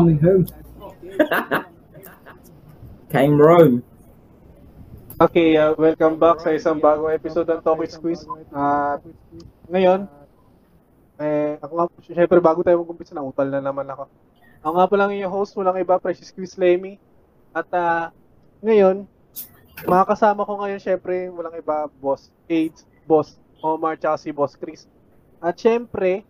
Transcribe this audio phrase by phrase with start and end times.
[0.00, 0.44] coming home.
[3.12, 3.84] Came Rome.
[5.20, 8.24] Okay, uh, welcome back sa isang bagong episode ng Topic Quiz.
[8.48, 9.04] At
[9.68, 10.08] ngayon,
[11.20, 14.08] eh, ako nga, syempre bago tayo mag-umpisa, nautal na naman ako.
[14.64, 16.96] Ako nga pa lang yung host, walang iba, Precious Quiz Lemmy.
[17.52, 18.08] At ah,
[18.64, 19.04] ngayon,
[19.84, 24.88] makakasama ko ngayon, syempre, walang iba, Boss AIDS, Boss Omar, tsaka si Boss Chris.
[25.44, 26.24] At syempre,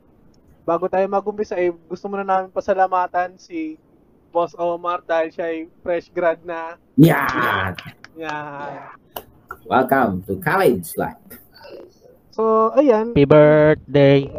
[0.65, 3.81] bago tayo mag-umpisa, eh, gusto muna namin pasalamatan si
[4.31, 6.79] Boss Omar dahil siya ay fresh grad na.
[6.95, 7.75] Yeah.
[8.15, 8.95] Yan.
[9.67, 11.19] Welcome to college life.
[12.31, 14.31] So, ayan, Happy birthday.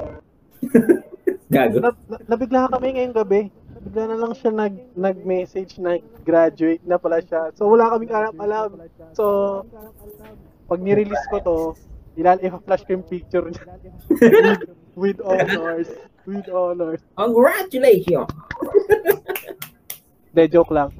[1.51, 1.83] Gago.
[1.83, 3.41] na, na, nabigla kami ngayong gabi.
[3.81, 7.51] Bigla na lang siya nag, nag-message na graduate na pala siya.
[7.59, 8.69] So, wala kaming alam alam.
[9.11, 9.25] So,
[10.71, 11.57] pag nirelease ko to,
[12.15, 13.65] ilal i-flash ko yung picture niya.
[15.01, 15.89] with, honors.
[16.29, 17.01] With honors.
[17.17, 18.29] Congratulations.
[20.37, 20.93] De, joke lang.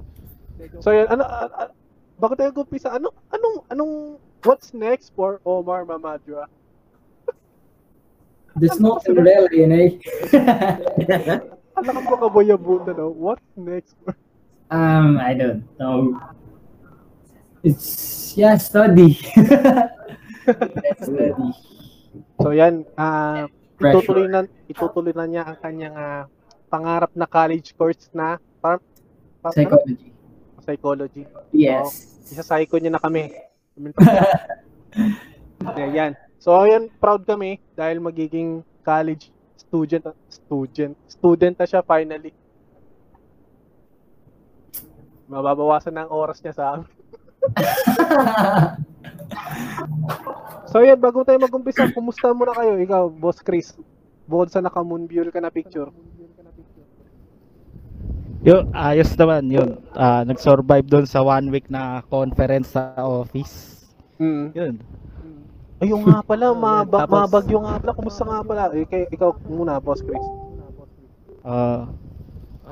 [0.81, 1.73] So, yan, ano, a- a-
[2.17, 3.93] bago tayo gumpisa, ano, anong, anong,
[4.43, 6.49] what's next for Omar Mamadra?
[8.58, 9.88] There's nothing really, you know.
[11.80, 13.08] Ano ka ba kaboyabuta, no?
[13.15, 14.11] What's next for
[14.71, 16.15] um, I don't know.
[17.63, 19.13] It's yeah, study.
[20.99, 21.31] Study.
[22.41, 23.45] So yan, ah
[23.81, 23.97] Pressure.
[24.05, 26.23] itutuloy na itutuloy na niya ang kanyang ah,
[26.69, 28.77] pangarap na college course na para
[29.41, 30.07] pa, Psychology.
[30.07, 30.61] ano?
[30.61, 31.23] psychology.
[31.49, 32.21] Yes.
[32.29, 33.33] Isa psycho niya na kami.
[35.77, 36.11] yeah, yan.
[36.37, 42.31] So yan, proud kami dahil magiging college student student student na siya finally.
[45.25, 46.87] Mababawasan na ang oras niya sa amin.
[50.65, 52.80] So yan, bago tayo mag-umpisa, kumusta muna kayo?
[52.80, 53.75] Ikaw, Boss Chris.
[54.23, 55.92] Bukod sa naka-moonbury ka na picture.
[58.41, 59.70] Yun, ayos naman yun.
[59.93, 63.86] Ah, nag-survive doon sa one week na conference sa office.
[64.17, 64.45] Mm.
[64.55, 64.73] Yun.
[65.77, 67.91] Ayun nga pala, maba, Tapos- mabagyo nga pala.
[67.93, 68.64] Kumusta nga pala?
[68.73, 70.23] Eh, kay, ikaw muna, Boss Chris.
[71.43, 71.86] Ah,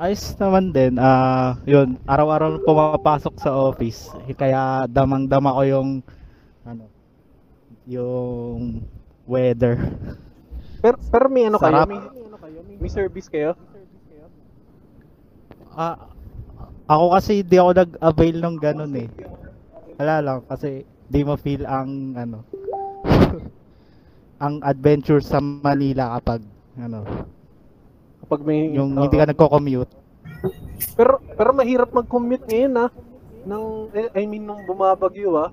[0.00, 0.98] ayos naman din.
[0.98, 4.10] Ah, yun, araw-araw pumapasok sa office.
[4.24, 5.90] Eh, Kaya damang-dama ko yung
[6.64, 6.84] ano,
[7.86, 8.84] yung
[9.24, 9.78] weather.
[10.80, 11.72] Pero, pero may ano kayo?
[11.72, 11.88] Sarap.
[11.88, 12.00] May,
[12.80, 13.56] may service kayo?
[15.70, 16.10] Ah,
[16.90, 19.08] ako kasi di ako nag-avail ng ganun eh.
[20.00, 22.46] Wala lang kasi di mo feel ang ano
[24.44, 26.42] ang adventure sa Manila kapag
[26.80, 27.04] ano,
[28.20, 28.70] Kapag may...
[28.70, 29.02] yung oo.
[29.04, 29.92] hindi ka nagko-commute.
[30.94, 32.86] Pero, pero mahirap mag-commute ngayon, ha?
[33.42, 35.50] Nang, eh, I mean, nung bumabagyo, ha?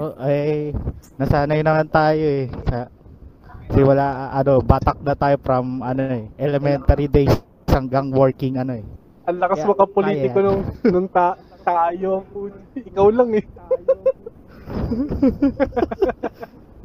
[0.00, 0.72] Oh, ay
[1.20, 2.48] nasanay naman tayo eh.
[2.68, 2.88] Sa,
[3.70, 7.30] kasi wala ano, batak na tayo from ano eh, elementary days
[7.70, 8.84] hanggang working ano eh.
[9.30, 10.46] Ang lakas makapolitiko kaya.
[10.48, 12.26] nung, nung ta, tayo.
[12.74, 13.44] Ikaw lang, eh.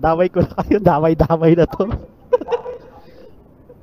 [0.06, 1.88] Damay ko na kayo, damay-damay na to.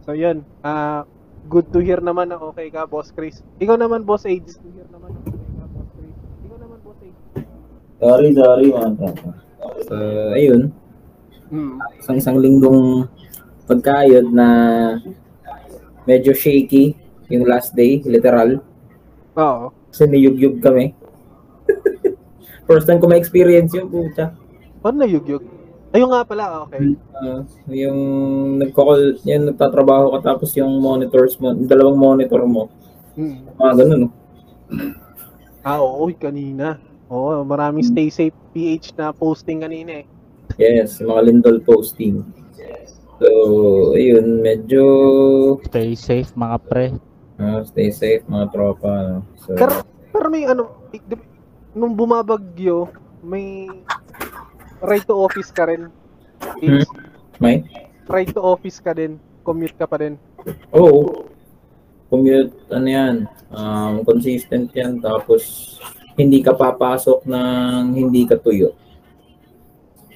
[0.05, 0.45] So, yun.
[0.61, 1.09] Ah,
[1.49, 3.41] good to hear naman na okay ka, Boss Chris.
[3.59, 4.61] Ikaw naman, Boss AIDS.
[8.03, 9.31] Sorry, sorry mga tropa.
[9.87, 9.95] So,
[10.35, 10.75] ayun.
[11.55, 11.79] Mm.
[12.03, 13.07] Isang isang linggong
[13.71, 14.49] pagkayod na
[16.03, 16.99] medyo shaky
[17.31, 18.59] yung last day, literal.
[19.39, 19.71] Oo.
[19.95, 20.99] Kasi niyugyug kami.
[22.67, 24.35] First time ko ma-experience yung puta.
[24.83, 25.47] Paano nayugyug?
[25.93, 26.97] Ayun nga pala, okay.
[27.15, 28.01] Ah, yung
[28.59, 32.67] nagko-call, yung nagtatrabaho ka tapos yung monitors mo, yung dalawang monitor mo,
[33.13, 33.61] Mm.
[33.61, 34.11] mga ganun, no?
[35.61, 36.81] Ah, oo, kanina.
[37.13, 40.07] Oo, maraming stay safe PH na posting kanina eh.
[40.57, 42.25] Yes, mga lindol posting.
[43.21, 43.29] So,
[43.95, 44.83] ayun, medyo
[45.69, 46.87] Stay safe mga pre.
[47.37, 48.89] ah, stay safe mga tropa.
[48.89, 49.17] No?
[49.39, 50.73] So, Pero, pero may ano,
[51.77, 52.89] nung bumabagyo,
[53.21, 53.69] may
[54.81, 55.93] right to office ka rin.
[56.65, 56.83] Hmm.
[57.39, 57.63] may?
[58.09, 59.21] Right to office ka din.
[59.45, 60.17] Commute ka pa din.
[60.75, 61.29] Oo.
[62.11, 63.17] Commute, ano yan,
[63.55, 64.99] um, consistent yan.
[65.01, 65.77] Tapos,
[66.15, 68.77] hindi ka papasok ng hindi ka tuyo.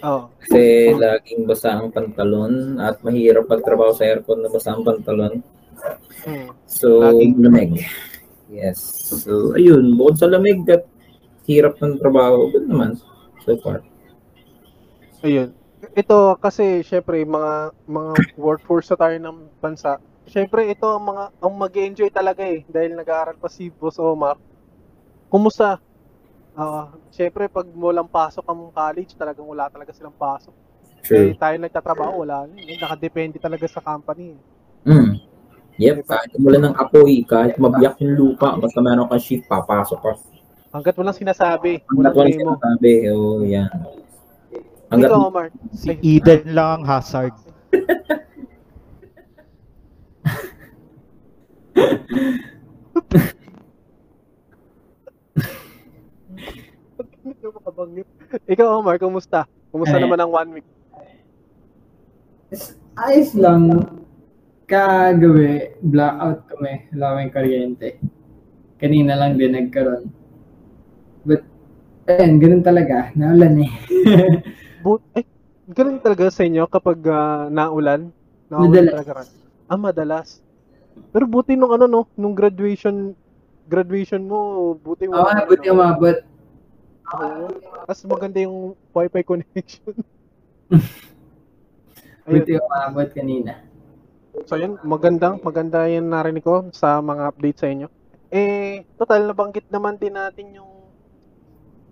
[0.04, 0.28] Oo.
[0.38, 5.40] Kasi laging basa ang pantalon at mahirap magtrabaho sa aircon na basa ang pantalon.
[6.22, 6.52] Hmm.
[6.68, 7.72] So, Laging- lamig.
[8.46, 8.78] Yes.
[9.24, 9.96] So, ayun.
[9.96, 10.86] Bukod sa lamig at
[11.48, 12.98] hirap ng trabaho, good naman
[13.42, 13.82] so far.
[15.22, 15.50] Ayun.
[15.96, 19.96] Ito kasi syempre mga mga workforce na tayo ng bansa.
[20.26, 24.36] Syempre ito ang mga ang mag-enjoy talaga eh dahil nag-aaral pa si Boss Omar.
[25.26, 25.78] Kumusta?
[26.56, 30.54] Ah, syempre pag walang pasok ang college, talagang wala talaga silang pasok.
[30.96, 31.36] Eh, True.
[31.36, 32.48] tayo nagtatrabaho, wala.
[32.56, 34.32] Eh, nakadepende talaga sa company.
[34.32, 34.40] eh.
[34.86, 35.12] Mm.
[35.76, 40.12] Yep, kahit umulan ng apoy, kahit mabiyak yung lupa, basta meron kang shift, papasok ka.
[40.72, 42.50] Hanggat walang sinasabi, Hanggat walang walang demo.
[42.56, 43.68] sinasabi, oh, yan.
[44.88, 45.46] Hanggat Ikaw, Omar.
[45.76, 47.34] Si Eden lang ang hazard.
[57.76, 58.08] Ko makabanggit.
[58.48, 59.44] Ikaw, Omar, kumusta?
[59.68, 60.02] Kumusta Eh.
[60.02, 60.68] naman ang one week?
[62.96, 63.84] Ayos lang.
[64.64, 66.88] Kagabi, blackout kami.
[66.96, 67.88] Wala kaming kuryente.
[68.80, 70.08] Kanina lang din nagkaroon.
[71.28, 71.44] But,
[72.08, 73.12] ayun, ganun talaga.
[73.12, 73.72] Naulan eh.
[74.84, 75.28] But, eh,
[75.68, 78.08] ganun talaga sa inyo kapag ah, naulan?
[78.48, 79.04] Madalas.
[79.04, 79.12] talaga.
[79.68, 80.28] Ah, madalas.
[81.12, 82.02] Pero buti nung ano, no?
[82.16, 83.12] Nung graduation,
[83.68, 85.20] graduation mo, buti mo.
[85.20, 86.35] Oo, oh, buti umabot.
[87.14, 87.46] Oo.
[87.86, 89.94] Tapos maganda yung wifi connection.
[92.26, 93.62] Buti umabot kanina.
[94.44, 97.88] So yun, magandang, maganda yan narinig ko sa mga update sa inyo.
[98.28, 100.90] Eh, total, nabanggit naman din natin yung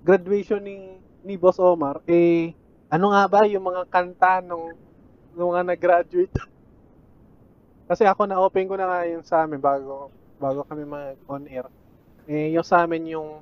[0.03, 2.03] graduation ni, ni Boss Omar.
[2.11, 2.53] Eh,
[2.91, 4.75] ano nga ba yung mga kanta nung,
[5.33, 6.35] nung mga nag-graduate?
[7.89, 10.11] Kasi ako na-open ko na nga yun sa amin bago,
[10.43, 11.71] bago kami mag-on air.
[12.27, 13.41] Eh, yung sa amin yung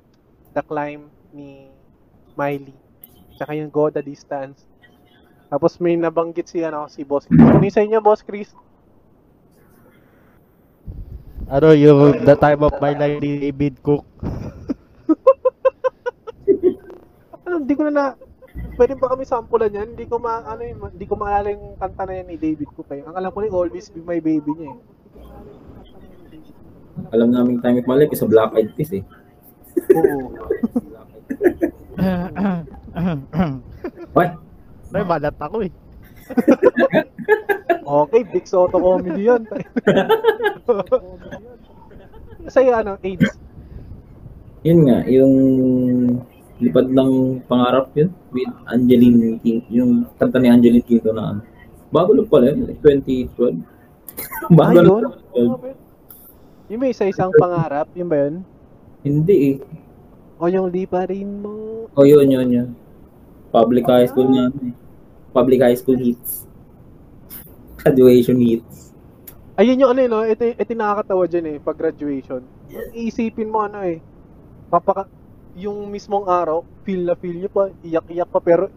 [0.53, 1.67] The Climb ni
[2.37, 2.77] Miley.
[3.35, 4.63] Tsaka yung Go the Distance.
[5.49, 7.41] Tapos may nabanggit si ano si Boss Chris.
[7.41, 8.49] Ano yung sa inyo, Boss Chris?
[11.45, 14.05] Ano yung The Time of My Life ni David Cook.
[17.43, 18.05] Ano, hindi ko na na
[18.79, 19.93] pwede ba kami sampulan yan?
[19.93, 22.89] Hindi ko ma ano yun, hindi ko maalala yung kanta na yan ni David Cook
[22.89, 23.03] eh.
[23.05, 24.79] Ang alam ko ni Always Be My Baby niya eh.
[27.13, 29.03] alam namin time of my life, isa Black Eyed Peas eh.
[29.93, 30.33] Oo.
[34.15, 34.31] What?
[34.93, 35.71] Ay, malat ako eh.
[37.83, 39.43] Okay, Big Soto comedy yan.
[42.53, 43.35] Sa'yo ano, AIDS.
[44.63, 45.33] Yun nga, yung
[46.63, 51.41] lipad ng pangarap yun with Angeline King, yung kanta ni Angeline King na ano.
[51.91, 53.59] Bago lang pala yun, like 2012.
[54.57, 55.03] Bago Ayun.
[55.03, 55.19] lang.
[55.35, 56.71] 2012.
[56.71, 58.47] Yung may isa-isang pangarap, yun ba yun?
[59.03, 59.55] Hindi eh.
[60.41, 61.85] O yung di pa rin mo.
[61.93, 62.69] O yun, yun, yun.
[63.53, 64.49] Public high school na.
[64.49, 64.73] eh.
[65.29, 66.45] Public high school hits.
[67.79, 68.83] Graduation hits.
[69.53, 70.25] Ayun yung ano eh, no?
[70.25, 72.41] Ito, ito yung nakakatawa dyan eh, pag graduation.
[72.97, 74.01] Iisipin mo ano eh,
[74.73, 75.05] papaka,
[75.53, 78.73] yung mismong araw, feel na feel nyo pa, iyak-iyak pa, pero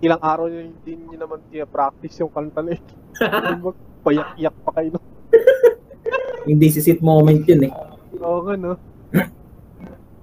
[0.00, 2.94] ilang araw nyo din nyo naman practice yung kanta na ito.
[4.08, 4.96] Payak-iyak pa kayo.
[4.96, 5.00] no?
[6.48, 7.72] Yung decisive moment yun eh.
[8.24, 8.80] Oo nga, no?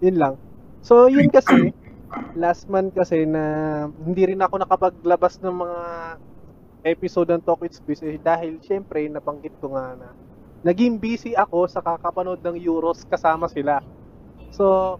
[0.01, 0.33] yun lang.
[0.85, 1.73] So, yun kasi,
[2.37, 3.41] last month kasi na
[4.05, 5.81] hindi rin ako nakapaglabas ng mga
[6.85, 10.13] episode ng Talk Squeeze eh, dahil syempre nabanggit ko nga na
[10.61, 13.81] naging busy ako sa kakapanood ng Euros kasama sila.
[14.53, 14.97] So,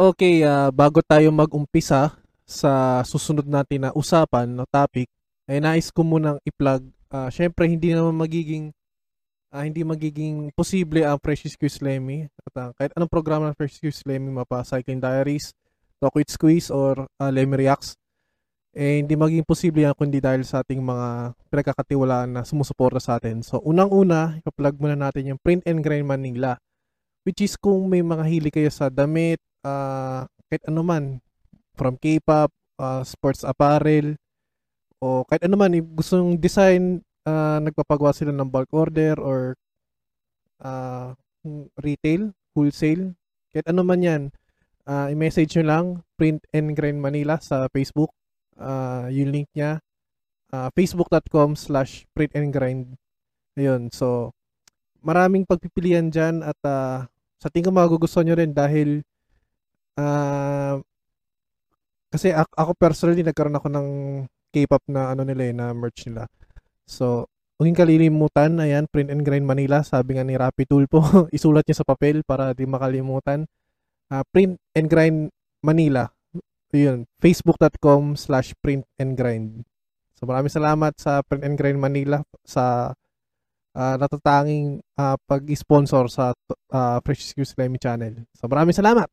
[0.00, 2.14] Okay, ah, bago tayo mag-umpisa
[2.46, 5.10] sa susunod natin na usapan no topic,
[5.44, 6.86] ay nais ko munang i-plug.
[7.10, 8.70] ah, syempre hindi naman magiging
[9.50, 13.82] ah, hindi magiging posible ang Precious Quiz Lemmy at ah, kahit anong programa ng Precious
[13.82, 15.52] Quiz Lemmy mapa Cycling Diaries,
[16.00, 17.98] Talk with Squeeze or ah, Lemmy Reacts
[18.70, 23.42] eh hindi magiging posible yan kundi dahil sa ating mga pinagkakatiwalaan na sumusuporta sa atin.
[23.42, 26.54] So unang-una, ipa-plug muna natin yung Print and Grind Manila
[27.24, 31.04] which is kung may mga hili kayo sa damit, ah, kahit ano man
[31.76, 34.16] from K-pop, ah, sports apparel
[35.00, 39.56] o kahit ano man, if gusto yung design, ah, nagpapagawa sila ng bulk order or
[40.62, 41.16] ah,
[41.80, 43.16] retail, wholesale,
[43.50, 44.22] kahit ano man yan,
[44.86, 48.12] ah, i-message nyo lang, Print and Grind Manila sa Facebook.
[48.60, 49.80] Ah, yung link niya,
[50.52, 52.98] ah, facebook.com slash print and grind.
[53.58, 54.34] Ayun, so,
[55.00, 57.08] maraming pagpipilian dyan at ah,
[57.40, 59.00] sa tingin ko magugustuhan nyo rin dahil
[59.96, 60.78] ah,
[62.10, 63.88] kasi ako personally nagkaroon ako ng
[64.50, 66.26] K-pop na ano nila eh, na merch nila.
[66.90, 67.30] So,
[67.62, 70.98] huwag kalilimutan, ayan, Print and Grind Manila, sabi nga ni Rappi Tulpo,
[71.36, 73.46] isulat niya sa papel para di makalimutan.
[74.10, 75.30] Ah, Print and Grind
[75.62, 76.10] Manila.
[76.74, 79.66] Yun, facebook.com slash print and grind.
[80.14, 82.94] So maraming salamat sa Print and Grind Manila sa
[83.74, 86.30] ah, natatanging ah, pag-sponsor sa
[86.70, 88.22] ah, Precious Q Slimy channel.
[88.38, 89.10] So maraming salamat!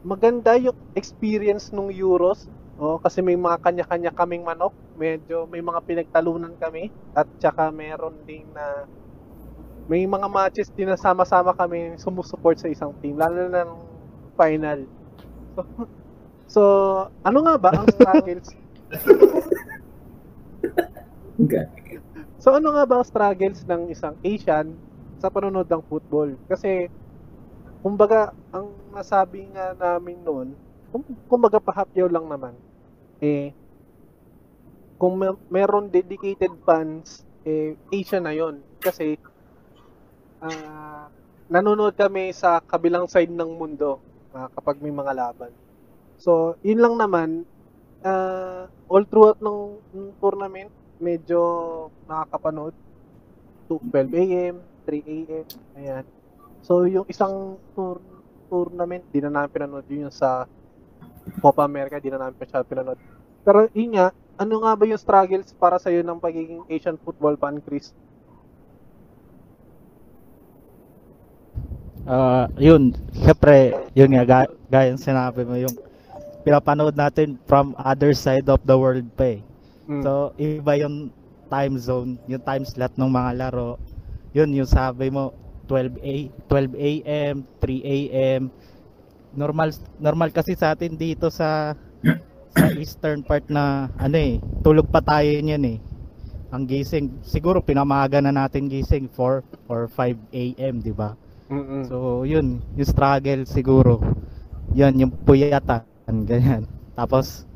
[0.00, 2.48] Maganda yung experience nung Euros.
[2.80, 4.72] Oh, kasi may mga kanya-kanya kaming manok.
[4.96, 6.88] Medyo may mga pinagtalunan kami.
[7.12, 8.88] At saka meron din na
[9.84, 13.20] may mga matches din na sama-sama kami sumusuport sa isang team.
[13.20, 13.72] Lalo na ng
[14.32, 14.88] final.
[15.52, 15.60] So,
[16.56, 16.62] so
[17.20, 18.48] ano nga ba ang struggles?
[22.40, 24.72] So ano nga ba ang struggles ng isang Asian
[25.20, 26.36] sa panonood ng football?
[26.48, 26.88] Kasi
[27.80, 30.48] kumbaga ang nasabi nga namin noon,
[31.28, 32.56] kumbaga pahapyaw lang naman.
[33.20, 33.52] Eh
[35.00, 38.60] kung mer- meron dedicated fans, eh Asian na 'yon.
[38.80, 39.16] Kasi
[40.40, 41.08] ah
[41.50, 43.98] nanonood kami sa kabilang side ng mundo
[44.30, 45.50] ah, kapag may mga laban.
[46.20, 47.42] So, yun lang naman,
[48.06, 50.70] ah, all throughout ng, ng tournament,
[51.02, 51.40] medyo
[52.06, 52.76] nakakapanood.
[53.66, 54.54] 12 a.m.,
[54.86, 55.46] 3 a.m.,
[55.78, 56.04] ayan.
[56.62, 57.98] So, yung isang tour,
[58.46, 60.46] tournament, di na namin pinanood yun sa
[61.40, 62.98] Copa America, di na namin pa pinanood.
[63.44, 67.60] Pero yun nga, ano nga ba yung struggles para sa'yo ng pagiging Asian football fan,
[67.60, 67.92] Chris?
[72.08, 75.76] Ah, yun, syempre, yun nga, ga- gaya ng sinabi mo, yung
[76.42, 79.40] pinapanood natin from other side of the world pa eh.
[79.86, 80.02] Mm.
[80.02, 81.12] So, iba yung
[81.52, 83.76] time zone, yung time slot ng mga laro.
[84.32, 85.36] Yun, yung sabi mo,
[85.70, 86.14] 12 a
[86.50, 88.50] 12 a.m., 3 a.m.
[89.34, 89.70] Normal
[90.02, 91.78] normal kasi sa atin dito sa
[92.50, 95.78] sa eastern part na ano eh, tulog pa tayo niyan eh.
[96.50, 101.14] Ang gising, siguro pinamaga na natin gising 4 or 5 a.m., di ba?
[101.86, 104.02] So, yun, yung struggle siguro.
[104.74, 105.86] Yan, yung puyatan,
[106.26, 106.66] ganyan.
[106.98, 107.46] Tapos,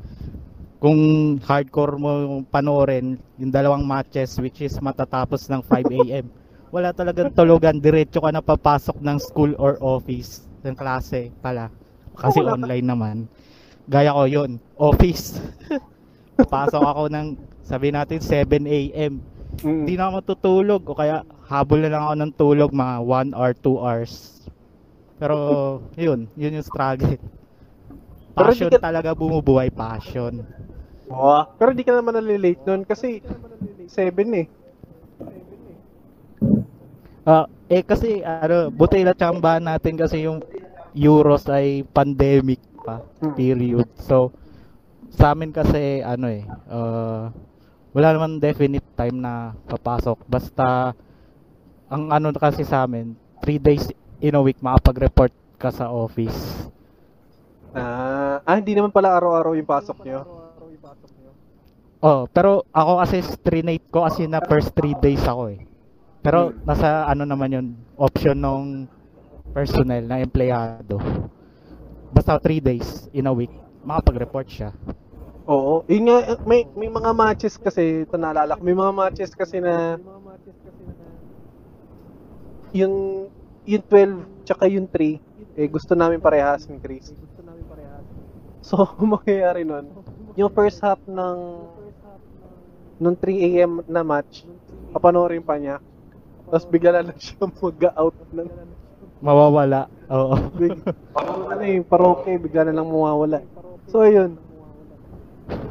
[0.79, 0.95] kung
[1.43, 6.31] hardcore mo panoorin, yung dalawang matches, which is matatapos ng 5 a.m.,
[6.71, 11.69] wala talagang tulugan, diretso ka na papasok ng school or office, ng klase pala.
[12.17, 13.17] Kasi pa- online naman.
[13.85, 15.37] Gaya ko yun, office.
[16.53, 19.21] Pasok ako ng, sabi natin, 7 a.m.
[19.61, 19.85] Mm.
[19.85, 22.95] Hindi na ako matutulog o kaya habol na lang ako ng tulog mga
[23.31, 24.13] 1 or 2 hours.
[25.21, 25.35] Pero
[25.95, 27.15] yun, yun yung struggle.
[28.35, 30.43] Passion ka- talaga bumubuhay, passion.
[31.07, 31.39] Oo.
[31.55, 33.21] Pero di ka naman nalilate nun kasi
[33.87, 34.49] 7 eh.
[37.25, 40.45] Ah, eh kasi ano, buti na tsambahan natin kasi yung
[40.93, 43.33] Euros ay pandemic pa Hmm.
[43.33, 43.89] period.
[43.97, 44.29] So
[45.09, 47.33] sa amin kasi ano eh, ah,
[47.91, 50.21] wala naman definite time na papasok.
[50.29, 50.93] Basta
[51.89, 53.89] ang ano kasi sa amin, 3 days
[54.21, 56.69] in a week makapag-report ka sa office.
[57.73, 60.21] Ah, ah, hindi naman pala araw-araw yung pasok nyo.
[62.05, 65.59] Oh, pero ako kasi strinate ko kasi na first 3 days ako eh.
[66.25, 67.67] Pero nasa ano naman yun,
[68.01, 68.89] option ng
[69.53, 70.97] personnel na empleyado.
[72.09, 73.53] Basta 3 days in a week,
[73.85, 74.73] makapag-report siya.
[75.45, 75.85] Oo.
[75.85, 79.61] Yun nga, eh, may, may mga matches kasi, ito naalala ko, may mga matches kasi
[79.61, 80.01] na
[82.73, 83.29] yung
[83.63, 85.21] yung 12 tsaka yung 3
[85.55, 87.13] eh gusto namin parehas ni Chris.
[88.65, 88.81] So,
[89.13, 89.93] mangyayari nun,
[90.33, 91.37] yung first half ng
[92.97, 93.85] nung 3 a.m.
[93.85, 94.43] na match,
[94.89, 95.77] papanoorin pa niya.
[96.45, 98.49] Tapos bigla na lang siya mag-out ng
[99.25, 99.87] Mawawala.
[100.11, 100.35] Oo.
[101.15, 103.41] parang ano eh, paroke, bigla na lang mawawala.
[103.89, 104.37] So, ayun.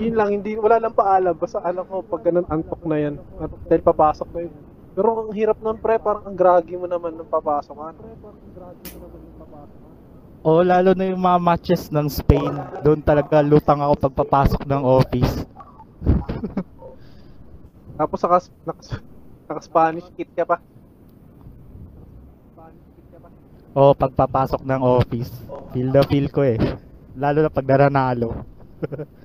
[0.02, 1.34] Yun lang, hindi, wala lang paalam.
[1.38, 3.14] Basta alam ko, pag ganun, antok na yan.
[3.38, 4.54] At dahil papasok na yun.
[4.94, 7.88] Pero ang hirap nun, pre, parang ang groggy mo naman nung papasok ka.
[10.44, 12.52] O lalo na yung mga matches ng Spain,
[12.84, 15.34] doon talaga lutang ako pagpapasok ng office.
[17.98, 18.38] Tapos naka,
[18.68, 18.82] naka,
[19.48, 20.56] naka Spanish kit ka pa.
[23.74, 25.34] O pagpapasok ng office.
[25.74, 26.58] Feel the feel ko eh.
[27.18, 28.46] Lalo na pag nananalo.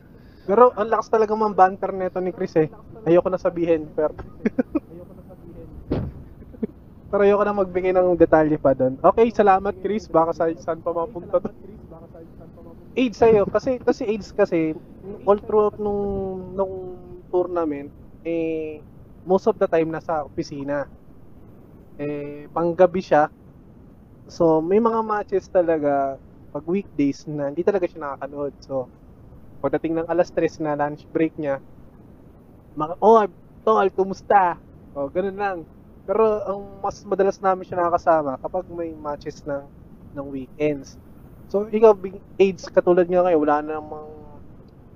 [0.50, 2.74] Pero ang lakas talaga mang banter neto ni Chris eh.
[3.06, 4.18] Ayoko na sabihin, pero...
[7.14, 8.98] pero ayoko na magbigay ng detalye pa doon.
[8.98, 10.10] Okay, salamat Chris.
[10.10, 11.54] Baka sa saan pa mapunta to.
[12.98, 13.46] AIDS sa'yo.
[13.46, 14.74] Kasi, kasi AIDS kasi,
[15.30, 16.02] all throughout nung,
[16.58, 16.98] nung
[17.30, 17.94] tournament,
[18.26, 18.82] eh,
[19.30, 20.90] most of the time nasa opisina.
[22.02, 23.28] Eh, panggabi siya.
[24.30, 26.18] So, may mga matches talaga
[26.54, 28.54] pag weekdays na hindi talaga siya nakakanood.
[28.64, 28.90] So,
[29.64, 31.62] pagdating ng alas 3 na lunch break niya,
[32.78, 33.26] mga, oh,
[33.66, 34.60] tol, kumusta?
[34.96, 35.60] O, ganun lang.
[36.08, 39.70] Pero ang mas madalas namin siya nakakasama kapag may matches ng,
[40.18, 40.98] ng weekends.
[41.52, 44.42] So, ikaw, big AIDS, katulad nga kayo, wala na namang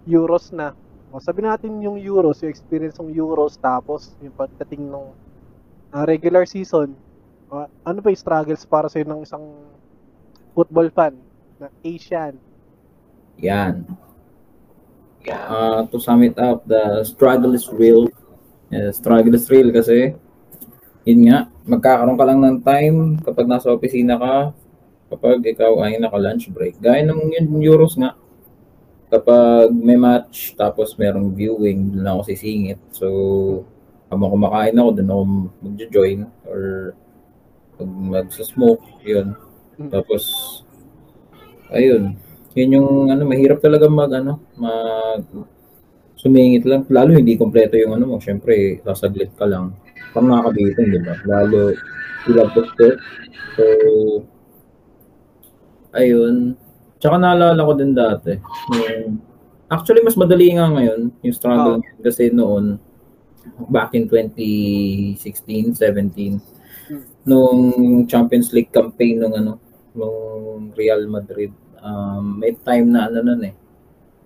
[0.07, 0.75] Euros na.
[1.13, 5.13] O, sabi natin yung Euros, yung experience ng Euros, tapos yung pagdating ng
[5.93, 6.97] ah, regular season,
[7.53, 9.45] o, ano ba yung struggles para sa'yo ng isang
[10.57, 11.13] football fan
[11.61, 12.33] na Asian?
[13.37, 13.85] Yan.
[15.29, 18.09] Uh, to sum it up, the struggle is real.
[18.73, 20.17] Yeah, struggle is real kasi
[21.05, 24.49] yun nga, magkakaroon ka lang ng time kapag nasa opisina ka,
[25.13, 26.81] kapag ikaw ay naka-lunch break.
[26.81, 28.17] Gaya ng Euros nga,
[29.13, 32.81] kapag may match, tapos merong viewing, doon ako sisingit.
[32.89, 33.07] So,
[34.09, 35.23] habang kumakain ako, doon ako
[35.61, 36.61] magjo-join or
[37.77, 39.37] pag magsa-smoke, yun.
[39.77, 39.89] Mm.
[39.93, 40.23] Tapos,
[41.69, 42.17] ayun.
[42.57, 45.21] Yun yung, ano, mahirap talaga mag, ano, mag,
[46.17, 46.87] sumingit lang.
[46.87, 48.17] Lalo hindi kompleto yung ano mo.
[48.17, 49.75] Siyempre, sasaglit ka lang.
[50.15, 51.13] Parang nakakabitin, di ba?
[51.27, 51.75] Lalo,
[52.31, 52.87] ilabot ko.
[53.59, 53.63] So,
[55.91, 56.55] ayun.
[57.03, 58.31] Tsaka naalala ko din dati.
[58.71, 59.19] Yung,
[59.67, 62.79] actually, mas madali nga ngayon yung struggle kasi noon,
[63.67, 65.19] back in 2016,
[65.83, 66.39] 17,
[67.27, 67.59] nung
[68.07, 69.59] Champions League campaign nung ano,
[69.91, 71.51] nung Real Madrid,
[71.83, 73.55] um, may time na ano nun eh.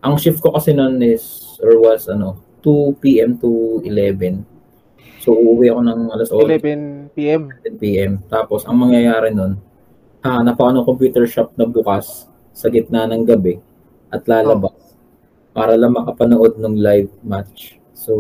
[0.06, 3.42] Ang shift ko kasi noon is, or was ano, 2 p.m.
[3.42, 4.46] to 11.
[5.26, 7.10] So, uuwi ako ng alas 8.
[7.10, 7.50] 11 p.m.
[7.66, 8.12] 10 p.m.
[8.30, 9.58] Tapos, ang mangyayari nun,
[10.22, 12.27] hahanap ako ng computer shop na bukas
[12.58, 13.62] sa gitna ng gabi
[14.10, 14.74] at lalabas
[15.54, 17.78] para lang makapanood ng live match.
[17.94, 18.14] So,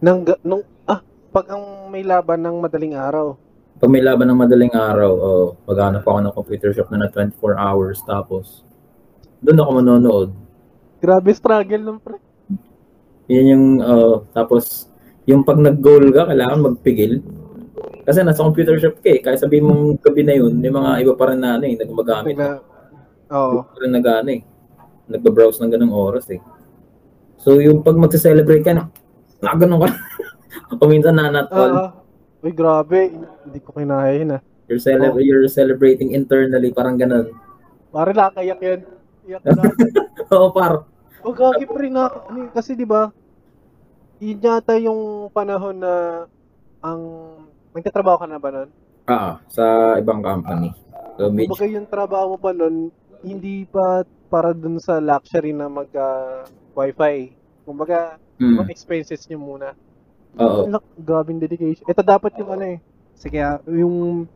[0.00, 3.36] Nang, nung, ah, pag ang may laban ng madaling araw.
[3.76, 7.60] pag may laban ng madaling araw, oh, maghanap ako ng computer shop na na 24
[7.60, 8.00] hours.
[8.08, 8.64] Tapos,
[9.44, 10.30] doon ako manonood.
[11.04, 12.16] Grabe struggle nung pre.
[13.28, 14.88] Yun yung, oh, tapos,
[15.28, 17.20] yung pag nag-goal ka, kailangan magpigil.
[18.04, 19.20] Kasi nasa computer shop ka eh.
[19.20, 22.36] Kaya sabihin mong gabi na yun, may mga iba pa rin na ano eh, nagmagamit.
[22.36, 22.60] Na,
[23.30, 23.64] oo.
[23.76, 24.42] Pero nag ano eh.
[25.04, 26.40] Nagba-browse ng ganung oras eh.
[27.36, 28.88] So yung pag magse-celebrate ka na,
[29.44, 29.90] nakaganon ka.
[30.80, 31.72] o minsan nanatol.
[31.76, 31.90] Ah,
[32.40, 33.12] uy, grabe.
[33.44, 34.42] Hindi ko kinaya yun ah.
[34.64, 37.36] you're, cele- you're celebrating internally, parang ganun.
[37.92, 38.80] Pare nakakayak yun.
[39.28, 39.62] Iyak na.
[40.34, 40.88] Oo, par.
[41.24, 42.08] O gagi pre na.
[42.52, 43.12] Kasi di ba
[44.24, 46.24] yun yata yung panahon na
[46.80, 47.00] ang
[47.76, 48.68] nagtatrabaho ka na ba nun?
[49.04, 50.72] Ah, sa ibang company.
[51.20, 52.88] So, medyo, Kumbaga yung trabaho mo pa nun,
[53.24, 56.44] hindi pa para dun sa luxury na mag ah,
[56.76, 57.32] wifi.
[57.64, 59.72] Kumbaga, mm, mga expenses nyo muna.
[60.36, 60.68] oo.
[60.68, 61.88] Lak, grabing dedication.
[61.88, 62.78] Ito dapat yung ano eh.
[63.16, 64.28] Sige, ah, yung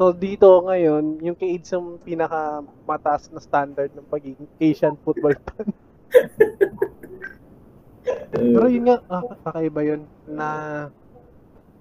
[0.00, 5.36] So dito ngayon, yung kay AIDS ang pinaka mataas na standard ng pagiging Asian football
[5.52, 5.68] fan.
[8.32, 10.48] Pero yun nga, ah, kakaiba yun na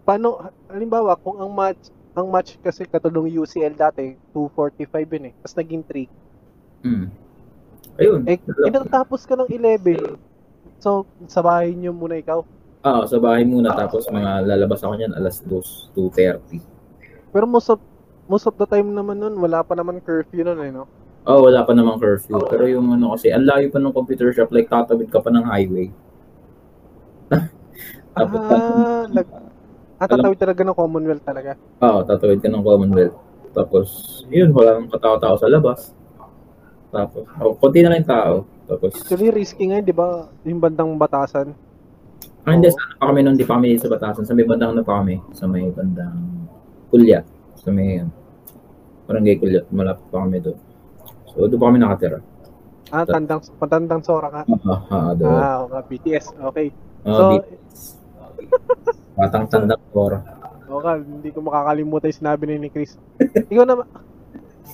[0.03, 5.33] paano halimbawa kung ang match ang match kasi katulong UCL dati 245 yun eh.
[5.39, 6.28] Tapos naging 3.
[6.83, 7.07] Mm.
[7.99, 8.21] Ayun.
[8.27, 10.15] Eh, inatapos ka ng 11.
[10.79, 12.47] So, sa bahay nyo muna ikaw.
[12.79, 16.63] Ah, sa bahay muna tapos mga lalabas ako niyan alas 2, 2:30.
[17.35, 17.83] Pero most of,
[18.31, 20.87] most of the time naman nun, wala pa naman curfew nun eh, no?
[21.27, 22.39] Oh, wala pa namang curfew.
[22.47, 25.43] Pero yung ano kasi, ang layo pa ng computer shop, like tatawid ka pa ng
[25.43, 25.91] highway.
[28.15, 29.27] Tapos, Ah, nag,
[29.99, 31.59] ah, tatawid talaga ng Commonwealth talaga.
[31.83, 33.17] Oo, tatawid ka ng Commonwealth.
[33.51, 33.87] Tapos,
[34.31, 35.91] yun, walang katao-tao sa labas.
[36.89, 38.49] Tapos, oh, konti na lang tao.
[38.65, 40.25] Tapos, Actually, risky nga, di ba?
[40.41, 41.53] Yung bandang batasan.
[42.43, 42.73] ah, hindi, Oo.
[42.73, 44.25] sa ano pa kami nun, di pa kami sa Batasan.
[44.25, 45.21] Sa may bandang ano pa kami?
[45.31, 46.17] Sa may bandang
[46.89, 47.21] Kulya.
[47.55, 48.09] Sa may, um,
[49.05, 49.61] Barangay Kulya.
[49.69, 50.57] Malapit pa kami doon.
[51.29, 52.19] So, doon pa kami nakatira.
[52.89, 54.41] Ah, tandang, patandang sora ka.
[54.65, 55.29] Ah, ah, doon.
[55.29, 56.33] Ah, nga, BTS.
[56.49, 56.73] Okay.
[57.05, 57.45] Ah, So, di-
[59.13, 60.13] Batang tandang or.
[60.73, 62.97] okay, hindi ko makakalimutan yung sinabi ni Chris.
[63.45, 63.85] ikaw na,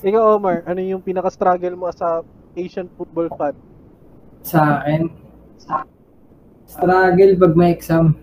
[0.02, 3.56] ikaw Omar, ano yung pinaka-struggle mo sa Asian football fan?
[4.42, 5.12] Sa akin,
[6.66, 8.18] struggle pag may exam.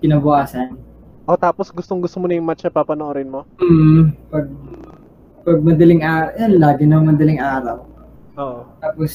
[0.00, 0.80] Kinabukasan.
[1.28, 3.46] O tapos gustong gusto mo na yung match na papanoorin mo?
[3.60, 4.46] Mm, pag
[5.44, 7.84] pag madaling araw, yan, lagi na madaling araw.
[8.36, 8.60] Oo.
[8.80, 9.12] Tapos,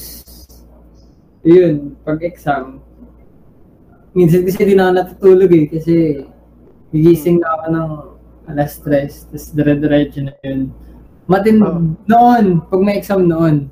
[1.46, 2.82] yun, pag exam,
[4.10, 5.94] minsan kasi di na ako natutulog eh, kasi
[6.90, 7.90] gigising na ako ng
[8.46, 10.70] alas stress, tapos dire-diretso na yun.
[11.26, 11.82] Matin, Oh.
[12.06, 13.66] noon, pag may exam noon,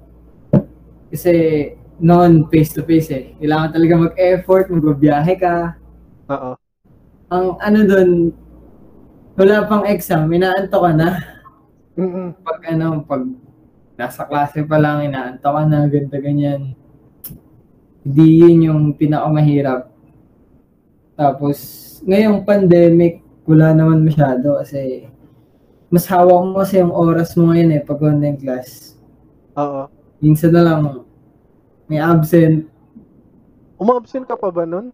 [1.09, 1.33] kasi
[2.03, 5.79] noon, face-to-face eh, kailangan talaga mag-effort, magbabiyahe ka.
[6.31, 6.59] Oo.
[7.31, 8.11] Ang ano doon,
[9.39, 11.09] wala pang exam, inaanto ka na
[11.95, 12.35] Mm-mm.
[12.43, 13.23] pag ano, pag
[13.95, 16.75] nasa klase pa lang, inaanto ka na, ganda ganyan.
[18.05, 19.89] Hindi yun yung pinakamahirap.
[21.15, 21.59] Tapos,
[22.05, 25.09] ngayong pandemic, wala naman masyado kasi
[25.93, 28.99] mas hawak mo kasi yung oras mo ngayon eh, pag online class.
[29.55, 29.87] Oo.
[30.19, 31.07] Minsan na lang,
[31.87, 32.67] may absent.
[33.79, 34.91] Uma-absent ka pa ba nun?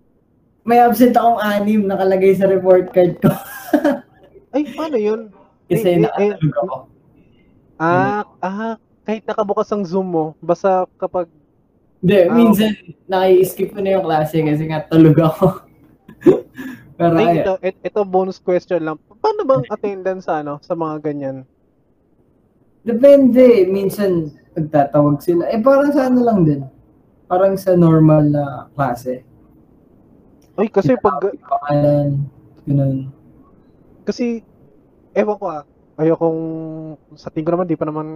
[0.66, 3.32] May absent akong anim nakalagay sa report card ko.
[4.54, 5.32] Ay, paano yun?
[5.70, 6.76] kasi Eh, eh, nakatulog ako.
[7.80, 8.74] Ah, ah,
[9.08, 11.30] kahit nakabukas ang Zoom mo, basta kapag
[12.00, 12.72] Hindi, Ah, minsan
[13.08, 15.64] naki-skip ko na yung klase kasi nga tulog ako.
[17.00, 19.00] Pero Ay, ito, ito bonus question lang.
[19.24, 21.48] Paano bang attendance ano sa mga ganyan?
[22.84, 23.64] Depende.
[23.72, 25.48] Minsan, nagtatawag sila.
[25.48, 26.60] Eh, parang sa ano lang din.
[27.24, 29.24] Parang sa normal na klase.
[30.60, 32.28] Ay, kasi pag, Pangalan,
[32.68, 33.08] ganun.
[34.04, 34.44] kasi,
[35.16, 35.64] ewan ko ah,
[35.96, 36.40] ayokong,
[37.16, 38.08] sa tingin ko naman, di pa naman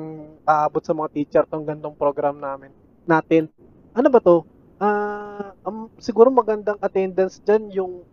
[0.45, 2.69] aabot sa mga teacher tong gandong program namin,
[3.09, 3.49] natin.
[3.97, 4.45] Ano ba to?
[4.77, 8.05] Ah, um, siguro magandang attendance dyan yung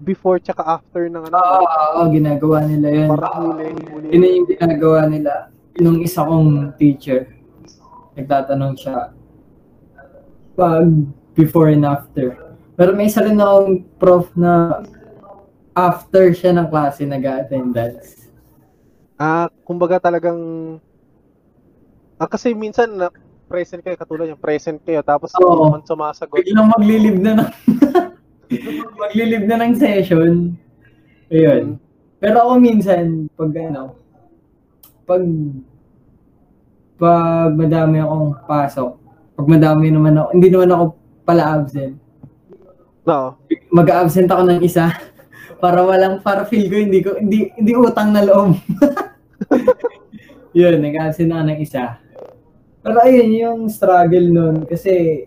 [0.00, 1.34] before tsaka after ng ano.
[1.36, 3.08] Oo, oo, ginagawa nila yun.
[3.12, 4.06] Para huli, huli.
[4.12, 5.32] Yun yung ginagawa nila.
[5.80, 7.28] Nung isa kong teacher,
[8.16, 9.12] nagtatanong siya,
[10.56, 10.88] pag
[11.36, 12.36] before and after.
[12.76, 14.84] Pero may isa rin akong prof na
[15.76, 18.28] after siya ng klase nag-attendance.
[19.16, 20.40] Ah, kumbaga talagang
[22.16, 23.08] ah, kasi minsan na
[23.46, 25.40] present kayo katulad yung present kayo tapos Oo.
[25.40, 26.36] hindi naman sumasagot.
[26.40, 27.48] Biglang maglilib na ng
[28.96, 30.54] maglilib na ng session.
[31.30, 31.78] Ayun.
[32.22, 33.98] Pero ako minsan, pag ano,
[35.06, 35.22] pag
[36.96, 38.90] pag madami akong pasok,
[39.36, 40.84] pag madami naman ako, hindi naman ako
[41.28, 41.94] pala absent.
[43.06, 43.38] No.
[43.70, 44.90] Mag-absent ako ng isa
[45.62, 48.56] para walang para feel ko hindi ko hindi hindi utang na loob.
[50.58, 52.00] Yun, nag-absent ako ng isa.
[52.80, 55.26] Pero ayun yung struggle nun kasi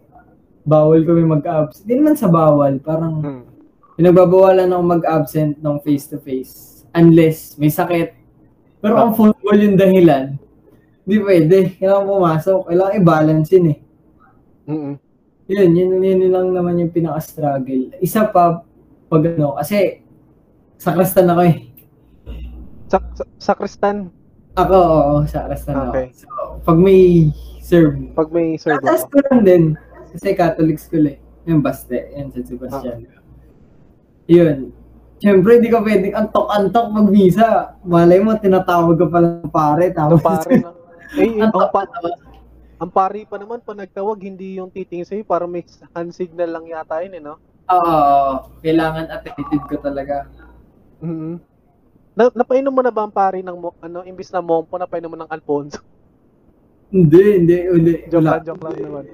[0.63, 1.84] bawal kami mag-absent.
[1.84, 3.43] Hindi naman sa bawal, parang Hmm.
[3.95, 8.15] pinagbabawalan ako mag-absent ng face-to-face unless may sakit.
[8.80, 10.39] Pero kung football yung dahilan,
[11.04, 11.58] hindi pwede.
[11.76, 12.60] Kailangan pumasok.
[12.65, 13.78] Kailangan i-balance yun eh.
[14.69, 14.93] Mm.
[15.50, 17.98] Yun, yun, yun lang naman yung pinaka-struggle.
[18.00, 18.62] Isa pa,
[19.10, 20.06] pag ano, kasi
[20.78, 21.56] sakristan ako eh.
[22.88, 24.13] Sa, sa, sakristan
[24.54, 25.91] Ako, oo, sakristan ako.
[25.91, 26.08] Okay.
[26.13, 26.28] So,
[26.62, 29.10] pag may serve, pag may serve Tatas ako.
[29.10, 29.63] ko lang din.
[30.13, 31.17] Kasi Catholic school eh.
[31.45, 33.06] Yung Baste, yan sa Sebastian.
[34.30, 34.58] Yun.
[35.19, 37.48] Siyempre, di ka pwedeng antok-antok pag misa.
[37.84, 39.91] Malay mo, tinatawag ka pala ng pare.
[39.91, 40.72] Tapos, pare na.
[41.17, 41.89] Eh, ang, antok pa,
[42.78, 46.69] ang pari pa naman pa nagtawag hindi yung titingin sa'yo para may hand signal lang
[46.69, 47.41] yata yun eh no?
[47.65, 50.30] Oo, kailangan attentive ka talaga.
[51.02, 51.41] Mhm.
[52.13, 55.34] Na, napainom mo na ba ang pari ng ano imbis na mompo napainom mo ng
[55.34, 55.82] Alfonso?
[56.93, 57.93] Hindi, hindi, hindi.
[58.06, 59.06] Joke lang, joke lang naman.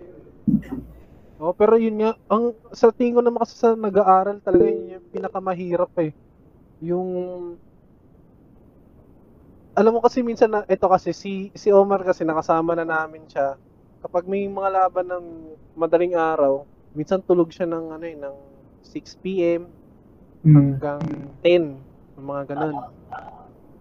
[1.39, 5.07] Oh, pero yun nga, ang sa tingin ko naman kasi sa nag-aaral talaga yun yung
[5.11, 6.15] pinakamahirap eh.
[6.83, 7.09] Yung
[9.75, 13.59] alam mo kasi minsan na ito kasi si si Omar kasi nakasama na namin siya.
[13.99, 15.25] Kapag may mga laban ng
[15.75, 16.63] madaling araw,
[16.95, 18.35] minsan tulog siya ng ano eh ng
[18.85, 19.67] 6 PM
[20.45, 20.77] Hmm.
[20.77, 21.01] hanggang
[21.43, 21.63] 10,
[22.15, 22.77] mga ganun.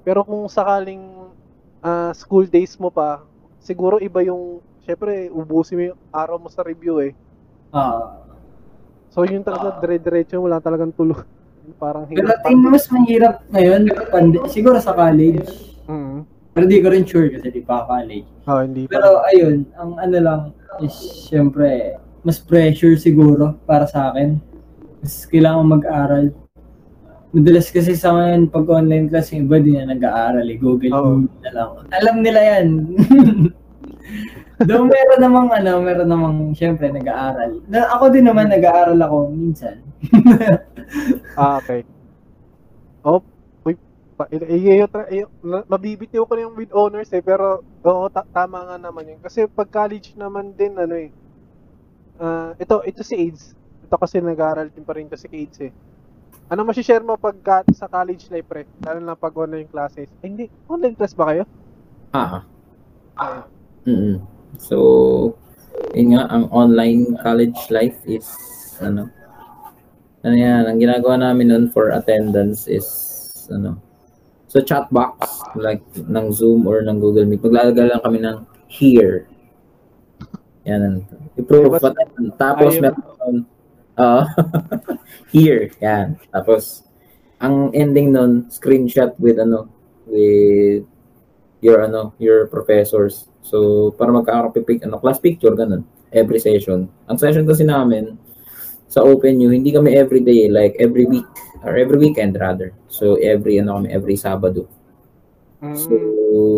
[0.02, 1.30] Pero kung sakaling
[1.84, 3.22] ah, school days mo pa,
[3.60, 7.12] siguro iba yung, syempre, ubusin mo yung araw mo sa review eh.
[7.72, 8.20] Ah.
[9.10, 11.24] So yun talaga, dire-diretso, wala talagang tulog.
[11.82, 12.44] Parang Pero hirap.
[12.44, 15.48] tingin mo mas mahirap ngayon, pand- siguro sa college.
[15.88, 16.28] Mm.
[16.54, 18.28] Pero di ko rin sure kasi di pa college.
[18.46, 19.00] Oh, hindi pa.
[19.00, 20.40] Pero ayun, ang ano lang
[20.78, 20.94] is
[21.26, 24.38] syempre mas pressure siguro para sa akin.
[25.02, 26.24] Mas kailangan mag-aral.
[27.34, 30.56] Madalas kasi sa ngayon pag online class yung iba din na nag-aaral eh.
[30.56, 31.10] Google Oo.
[31.26, 31.70] Meet na lang.
[31.90, 32.66] Alam nila yan.
[34.62, 37.58] Though meron namang ano, meron namang syempre nag-aaral.
[37.66, 39.82] Na, ako din naman nag-aaral ako minsan.
[41.34, 41.82] Ah, okay.
[43.02, 43.18] Oh,
[43.64, 43.74] uy,
[44.14, 47.66] pa, i- i- i- tra- i- na- mabibitiw ko na yung with honors eh, pero
[47.82, 49.18] oo, ta- tama nga naman yun.
[49.18, 51.10] Kasi pag college naman din, ano eh,
[52.16, 53.58] ah, ito, ito si AIDS.
[53.82, 55.72] Ito kasi nag-aaral din pa rin to si AIDS eh.
[56.46, 58.62] Ano masishare mo pag ka- sa college life, pre?
[58.78, 60.06] Lalo na pag online classes.
[60.22, 61.42] Eh, hindi, online class ba kayo?
[62.12, 62.44] Ah,
[63.14, 63.42] Ah,
[63.82, 65.34] mm So,
[65.94, 68.26] yun nga, ang online college life is,
[68.78, 69.10] ano,
[70.24, 72.86] ano yan, ang ginagawa namin nun for attendance is,
[73.50, 73.78] ano,
[74.48, 79.26] sa chat box, like, ng Zoom or ng Google Meet, maglalagay lang kami ng here.
[80.64, 81.02] Yan,
[81.36, 82.34] i-prove But- attendance.
[82.38, 83.44] Tapos, meron,
[83.98, 84.20] oo,
[85.34, 86.16] here, yan.
[86.30, 86.86] Tapos,
[87.42, 89.66] ang ending nun, screenshot with, ano,
[90.06, 90.86] with
[91.64, 93.32] your ano your professors.
[93.40, 96.92] So para magkakapipic ano class picture ganun every session.
[97.08, 98.20] Ang session kasi namin
[98.92, 101.26] sa OpenU hindi kami every day like every week
[101.64, 102.76] or every weekend rather.
[102.92, 104.68] So every ano kami every Sabado.
[105.64, 105.80] Mm.
[105.80, 105.92] so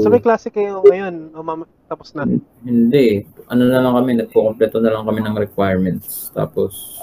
[0.02, 2.26] So may klase kayo ngayon, o mama, tapos na.
[2.66, 3.22] hindi.
[3.46, 6.34] Ano na lang kami nagko-kompleto na lang kami ng requirements.
[6.34, 6.98] Tapos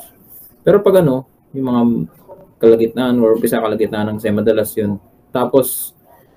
[0.67, 1.23] pero pag ano
[1.55, 1.81] yung mga
[2.59, 4.97] kalagitnaan or umpisa kalagitnaan ng SEM madalas yun
[5.35, 5.91] tapos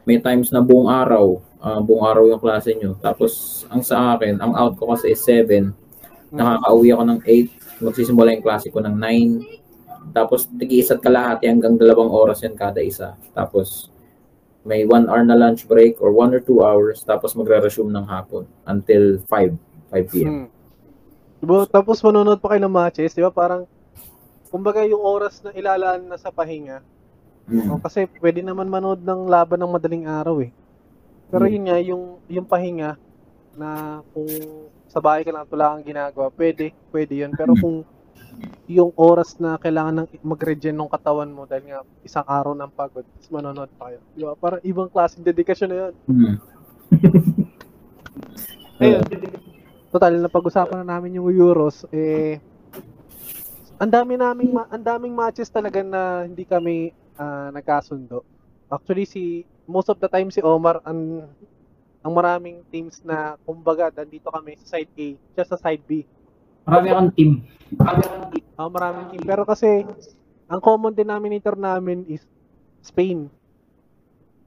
[0.07, 4.41] may times na buong araw ah, buong araw yung klase nyo tapos ang sa akin
[4.41, 5.73] ang out ko kasi is 7
[6.35, 12.13] nakakauwi ako ng 8 magsisimula yung klase ko ng 9 tapos tigi-isa't kalahati hanggang dalawang
[12.13, 13.91] oras yan kada isa tapos
[14.67, 18.45] may 1 hour na lunch break or 1 or 2 hours tapos magre-resume ng hapon
[18.67, 19.55] until 5
[19.95, 20.27] 5 p.m.
[20.27, 20.49] Hmm.
[21.37, 23.31] Diba, tapos manonood pa kayo ng matches, di ba?
[23.31, 23.69] Parang,
[24.51, 26.83] kumbaga yung oras na ilalaan na sa pahinga,
[27.47, 27.71] Mm.
[27.71, 30.51] O, kasi pwede naman manood ng laban ng madaling araw eh.
[31.27, 32.95] Pero yun nga, yung, yung pahinga
[33.57, 34.29] na kung
[34.87, 37.33] sa bahay ka lang wala kang ginagawa, pwede, pwede yun.
[37.35, 37.63] Pero Hmm.
[37.63, 37.77] kung
[38.67, 43.07] yung oras na kailangan ng mag-regen ng katawan mo dahil nga isang araw ng pagod,
[43.07, 43.99] tapos manonood pa kayo.
[44.13, 44.35] Di ba?
[44.37, 45.95] Parang ibang klaseng dedikasyon na yun.
[46.11, 46.37] Mm.
[48.83, 49.03] Ayun,
[49.89, 52.37] total na pag-usapan na namin yung Euros, eh,
[53.77, 58.25] ang dami naming ang daming matches talaga na hindi kami ah, nagkasundo.
[58.73, 59.23] Actually si
[59.67, 61.27] most of the time si Omar ang
[62.07, 66.07] ang maraming teams na kumbaga nandito kami sa side A, siya sa side B.
[66.63, 67.31] Marami akong team.
[68.55, 69.83] Ah, maraming team pero kasi
[70.47, 72.23] ang common denominator namin is
[72.87, 73.27] Spain.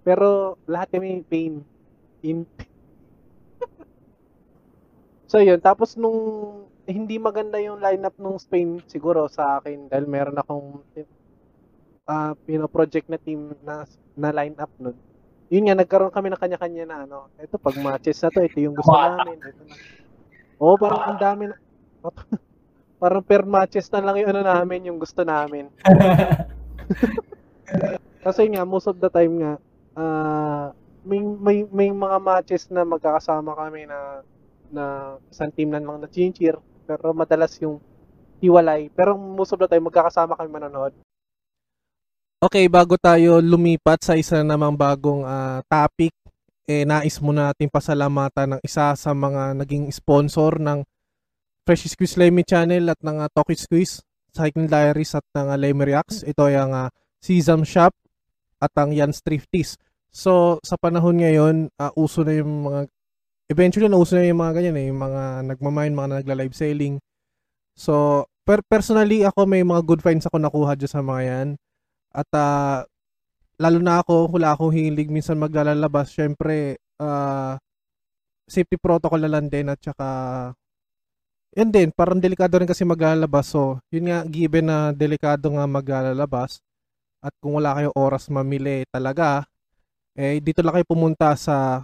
[0.07, 1.59] Pero lahat kami pain
[2.23, 2.47] in
[5.31, 10.39] So yun, tapos nung hindi maganda yung lineup ng Spain siguro sa akin dahil meron
[10.39, 10.81] akong
[12.07, 12.33] uh,
[12.71, 13.83] project na team na
[14.15, 14.95] na lineup nun.
[15.49, 17.33] Yun nga nagkaroon kami ng kanya-kanya na ano.
[17.41, 19.37] Ito pag matches na to, ito yung gusto namin.
[19.41, 19.75] Ito na.
[20.61, 21.55] Oo, parang ang dami na
[23.01, 25.73] parang per matches na lang yung ano namin, yung gusto namin.
[28.25, 29.53] Kasi nga most of the time nga
[29.97, 30.69] ah
[31.01, 34.21] may, may may mga matches na magkakasama kami na
[34.69, 34.83] na
[35.31, 37.79] isang team lang na cheer pero madalas yung
[38.43, 40.93] hiwalay pero most of the time magkakasama kami manonood.
[42.39, 46.15] Okay, bago tayo lumipat sa isa namang bagong ah, topic,
[46.71, 50.87] eh nais muna natin pasalamatan ng isa sa mga naging sponsor ng
[51.67, 53.99] Fresh Squeeze Lemmy Channel at ng uh, Talkie Squeeze,
[54.31, 56.23] Cycling Diaries at ng uh, Lemmy Reacts.
[56.23, 56.87] Ito ay ang uh,
[57.19, 57.91] Sesam Shop
[58.63, 59.75] at ang Jan's Thrifties.
[60.07, 62.87] So, sa panahon ngayon, uh, uso na yung mga
[63.51, 67.03] eventually nauso na yung mga ganyan eh, yung mga nagmamine, mga nagla-live selling.
[67.75, 71.49] So, per personally ako may mga good finds ako nakuha dyan sa mga yan.
[72.13, 72.85] At uh,
[73.59, 76.13] lalo na ako, wala akong hilig minsan maglalabas.
[76.13, 77.55] Syempre, uh,
[78.49, 80.07] safety protocol na lang din at saka
[81.57, 83.49] yan din, parang delikado rin kasi maglalabas.
[83.49, 86.61] So, yun nga, given na delikado nga maglalabas
[87.25, 89.49] at kung wala kayo oras mamili talaga,
[90.13, 91.83] eh, dito lang kayo pumunta sa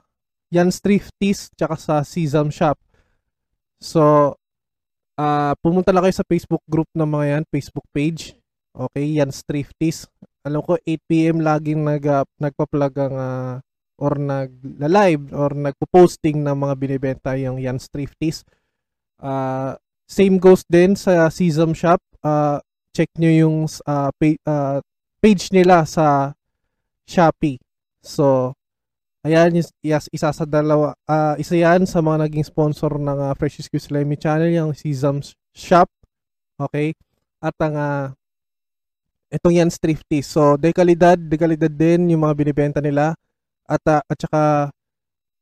[0.53, 2.77] Jan's Thrifties tsaka sa Sesam Shop.
[3.81, 4.33] So,
[5.17, 8.37] uh, pumunta lang kayo sa Facebook group ng mga yan, Facebook page.
[8.75, 10.03] Okay, Jan's Thrifties.
[10.43, 13.55] Alam ko, 8pm laging nag, uh, nagpa-plug ang uh,
[13.95, 18.43] or nag-live or nagpo-posting ng mga binibenta yung Jan's Thrifties.
[19.15, 22.03] Uh, same goes din sa Sesam Shop.
[22.19, 22.59] Uh,
[22.91, 23.57] check nyo yung
[23.87, 24.83] uh, page, uh,
[25.23, 26.35] page nila sa
[27.07, 27.63] Shopee.
[28.03, 28.59] So,
[29.23, 33.63] ayan, yes, isa sa dalawa, uh, isa yan sa mga naging sponsor ng uh, Fresh
[33.63, 35.23] Excuse Lemmy Channel, yung Sesam
[35.55, 35.87] Shop.
[36.59, 36.91] Okay?
[37.39, 38.05] At ang uh,
[39.31, 40.21] itong yan thrifty.
[40.21, 43.17] So, dekalidad, dekalidad din yung mga binibenta nila.
[43.65, 44.41] At, uh, at saka,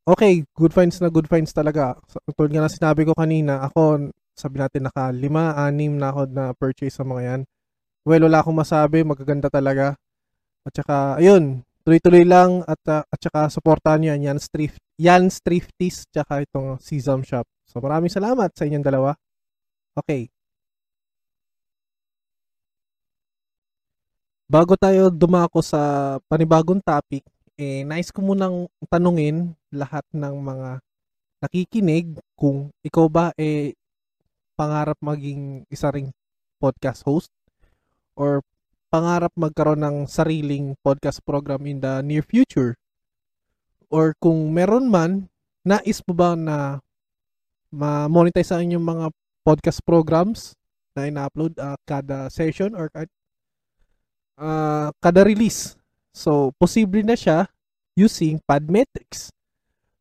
[0.07, 1.99] okay, good finds na good finds talaga.
[2.07, 6.21] So, tulad nga na sinabi ko kanina, ako, sabi natin naka lima, anim na ako
[6.31, 7.41] na purchase sa mga yan.
[8.03, 9.95] Well, wala akong masabi, magaganda talaga.
[10.63, 15.43] At saka, ayun, tuloy-tuloy lang at uh, at saka suportahan niyo yan, Jan's Thrift, Jan's
[15.43, 17.43] Thrifties tsaka itong Sesam Shop.
[17.67, 19.11] So maraming salamat sa inyong dalawa.
[19.93, 20.32] Okay.
[24.43, 27.23] Bago tayo dumako sa panibagong topic,
[27.55, 30.69] eh, nice ko munang tanungin lahat ng mga
[31.39, 33.71] nakikinig kung ikaw ba eh
[34.59, 36.11] pangarap maging isa ring
[36.59, 37.31] podcast host
[38.19, 38.43] or
[38.91, 42.75] pangarap magkaroon ng sariling podcast program in the near future?
[43.87, 45.31] Or kung meron man,
[45.63, 46.83] nais mo ba na
[47.71, 49.05] ma-monetize ang inyong mga
[49.47, 50.51] podcast programs
[50.99, 52.91] na ina-upload uh, kada session or
[54.37, 55.75] uh, kada release?
[56.13, 57.49] So, posible na siya
[57.97, 59.33] using Podmetrics.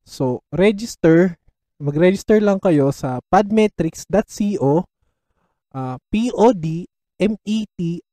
[0.05, 1.41] So, register,
[1.81, 4.85] mag-register lang kayo sa podmetrics.co
[5.73, 6.87] uh, P-O-D
[7.23, 8.05] M-E-T-R-I-C-S.co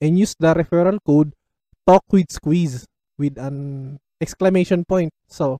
[0.00, 1.36] and use the referral code
[1.84, 5.12] talk with squeeze with an exclamation point.
[5.28, 5.58] So,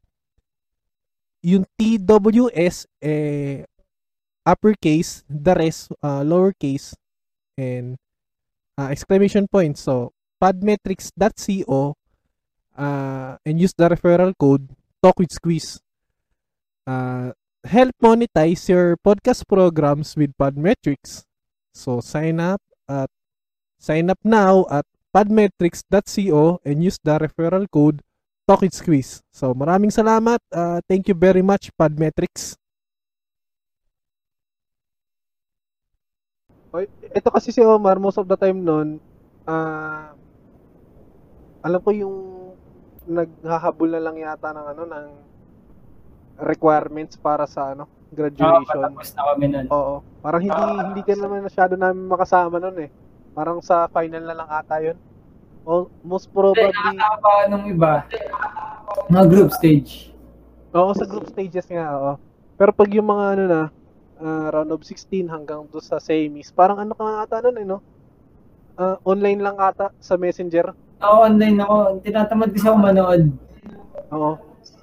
[1.45, 3.69] yung TWS eh,
[4.47, 6.95] uppercase, the rest uh, lowercase
[7.59, 7.99] and
[8.79, 9.79] uh, exclamation point.
[9.79, 11.97] So, podmetrics.co
[12.77, 14.69] uh, and use the referral code
[15.03, 15.81] talk with squeeze.
[16.87, 17.33] Uh,
[17.65, 21.25] help monetize your podcast programs with Podmetrics.
[21.73, 23.09] So sign up at
[23.79, 28.03] sign up now at podmetrics.co and use the referral code
[28.49, 29.23] TalkItSqueeze.
[29.31, 30.43] So maraming salamat.
[30.51, 32.62] Uh, thank you very much Podmetrics.
[36.81, 38.97] Ito kasi si Omar, most of the time nun,
[39.45, 40.17] ah,
[41.61, 42.17] alam ko yung
[43.05, 45.07] naghahabol na lang yata ng ano, ng
[46.41, 48.65] requirements para sa ano, graduation.
[48.65, 49.67] patapos na kami nun.
[49.69, 49.95] Oo.
[50.23, 52.91] Parang hindi hindi ka naman masyado namin makasama nun eh.
[53.33, 54.97] Parang sa final na lang ata yun.
[55.63, 57.93] O, most Hindi, probably, nakasama pa nung iba.
[59.09, 60.11] Mga group stage.
[60.73, 62.13] oo, sa group stages nga, oo.
[62.57, 63.61] Pero pag yung mga ano na,
[64.23, 67.67] ah, round of 16 hanggang doon sa semis, parang ano ka nga ata nun eh,
[67.67, 67.79] no?
[68.79, 70.73] Ah, online lang ata sa messenger.
[71.03, 72.01] Ako online ako.
[72.07, 73.23] Tinatamad kasi ako manood.
[74.15, 74.33] Oo.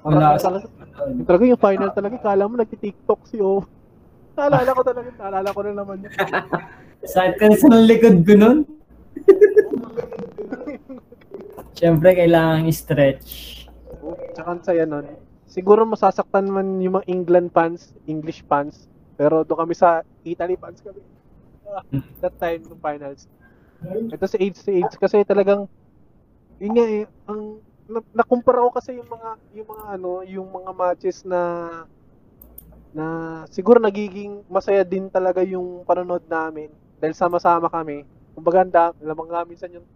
[0.03, 0.67] Wala talaga,
[1.07, 3.63] yung talaga yung final talaga, kala mo nagti-tiktok si O.
[4.39, 6.11] Naalala ko talaga, naalala ko na naman yun.
[7.03, 8.57] Sakit ka sa likod ko nun.
[11.79, 13.27] Siyempre, kailangan i-stretch.
[14.35, 15.07] Tsaka ang saya nun.
[15.47, 18.87] Siguro masasaktan man yung mga England fans, English fans,
[19.19, 21.03] pero doon kami sa Italy fans kami.
[21.67, 21.83] Ah,
[22.23, 23.27] that time ng finals.
[23.83, 25.67] Ito si age to age kasi talagang
[26.55, 27.59] yun nga eh, ang
[27.91, 29.29] na, nakumpara ko kasi yung mga
[29.59, 31.41] yung mga ano, yung mga matches na
[32.95, 33.05] na
[33.51, 38.07] siguro nagiging masaya din talaga yung panonood namin dahil sama-sama kami.
[38.33, 39.87] Kumbaga, da- lamang nga minsan yung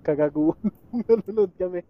[0.00, 0.72] kagaguhan
[1.04, 1.84] nanonood kami.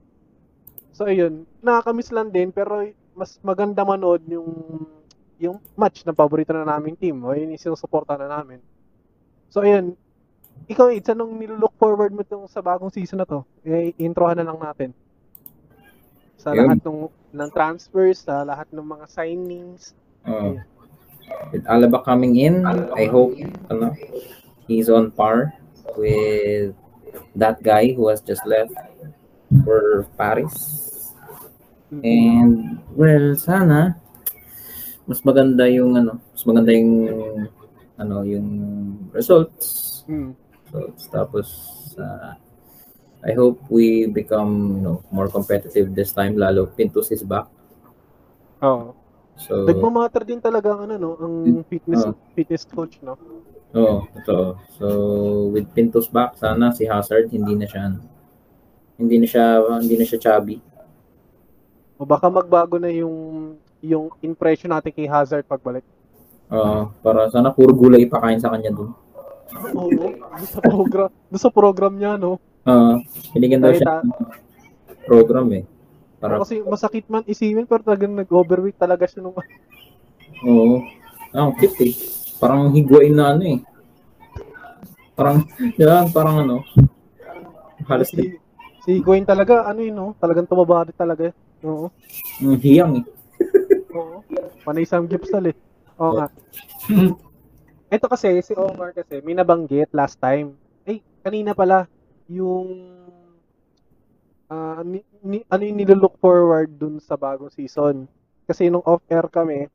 [0.91, 2.83] So ayun, nakakamiss lang din pero
[3.15, 4.51] mas maganda manood yung
[5.39, 8.59] yung match na paborito na naming team o yun yung sinusuporta na namin.
[9.49, 9.95] So ayun,
[10.67, 13.47] ikaw Aids, anong nilook forward mo tong sa bagong season na to?
[13.63, 14.91] Eh, introhan na lang natin.
[16.37, 16.67] Sa Yun.
[16.67, 17.01] lahat ng
[17.39, 19.95] ng transfers, sa lahat ng mga signings.
[20.27, 20.59] Oh.
[21.53, 23.37] With Alaba coming in, I hope
[23.71, 23.95] ano,
[24.67, 25.55] he's on par
[25.95, 26.75] with
[27.37, 28.75] that guy who has just left
[29.63, 31.13] for Paris.
[31.89, 33.97] And well, sana
[35.09, 36.93] mas maganda yung ano, mas maganda yung
[37.97, 38.49] ano, yung
[39.17, 40.05] results.
[40.05, 40.37] Mm.
[40.69, 41.03] results.
[41.09, 41.47] Tapos
[41.97, 42.37] uh,
[43.25, 47.49] I hope we become, you know, more competitive this time lalo Pintus is back.
[48.63, 48.93] Oo.
[49.39, 51.35] So Nagmamatter din talaga ang ano no, ang
[51.67, 52.15] fitness Oo.
[52.37, 53.17] fitness coach no.
[53.77, 54.57] Oo, totoo.
[54.81, 54.87] So,
[55.53, 57.93] with Pintos back, sana si Hazard hindi na siya
[58.97, 59.45] hindi na siya
[59.77, 60.57] hindi na siya chubby.
[62.01, 65.87] O baka magbago na yung yung impression natin kay Hazard pagbalik.
[66.49, 68.91] Oo, para sana puro gulay ipakain sa kanya dun.
[69.77, 72.41] Oo, doon sa program, doon sa program niya no.
[72.69, 72.93] Oo,
[73.37, 73.95] binigyan daw Kahit, siya
[75.09, 75.65] program eh.
[76.19, 79.39] Para Kasi masakit man isipin pero talagang nag-overweight talaga siya nung
[80.45, 80.77] oo.
[81.33, 81.95] Ah, cute eh.
[82.39, 83.59] Parang higuain na ano eh.
[85.15, 85.45] Parang,
[85.79, 86.07] ba?
[86.11, 86.57] Parang ano.
[87.89, 88.37] Halos si
[88.85, 91.33] si Gwen talaga ano yun no, talagang tumaba talaga.
[91.65, 91.93] Oo.
[92.41, 93.05] mm, hiyang eh.
[93.95, 94.25] Oo.
[94.65, 95.57] Panay Sam Gipsal eh.
[96.01, 96.29] Oo nga.
[97.95, 100.53] Ito kasi, si Omar kasi, may nabanggit last time.
[100.85, 101.89] Eh, kanina pala,
[102.29, 102.69] yung
[104.49, 108.09] ah, ni, ni- ano yung nilook forward dun sa bagong season.
[108.49, 109.69] Kasi nung off-air kami,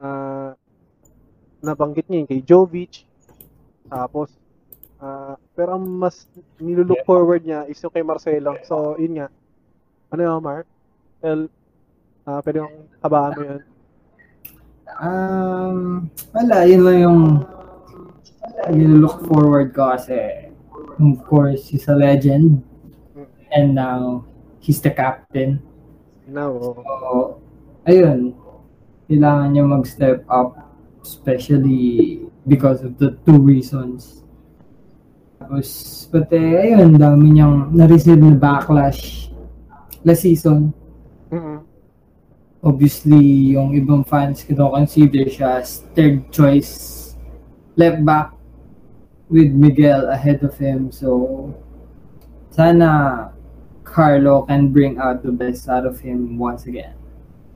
[0.00, 0.52] ah,
[1.64, 3.08] nabanggit niya yung kay Jovic,
[3.88, 4.32] tapos,
[5.00, 6.28] ah, pero ang mas
[6.60, 8.56] nilook forward niya is yung kay Marcelo.
[8.64, 9.28] So, yun nga.
[10.12, 10.64] Ano yung Omar?
[11.20, 11.48] Well,
[12.28, 13.60] ah, pwede mong habaan mo yun.
[14.98, 15.78] Um,
[16.36, 17.22] wala, yun lang yung
[18.68, 20.50] nilook forward ko kasi
[21.00, 22.60] of course, he's a legend
[23.54, 24.24] and now
[24.60, 25.62] he's the captain.
[26.28, 26.82] Now, oo.
[26.84, 27.40] So,
[27.88, 28.36] ayun,
[29.08, 30.68] kailangan niya mag-step up
[31.00, 34.20] especially because of the two reasons.
[35.38, 39.32] Tapos, but eh, ayun, dami niyang na-receive na backlash
[40.04, 40.74] last season.
[41.32, 41.67] Mm-mm.
[42.58, 46.98] Obviously, yung ibang fans ko consider siya as third choice
[47.78, 48.34] left back
[49.30, 50.90] with Miguel ahead of him.
[50.90, 51.54] So,
[52.50, 53.30] sana
[53.86, 56.98] Carlo can bring out the best out of him once again.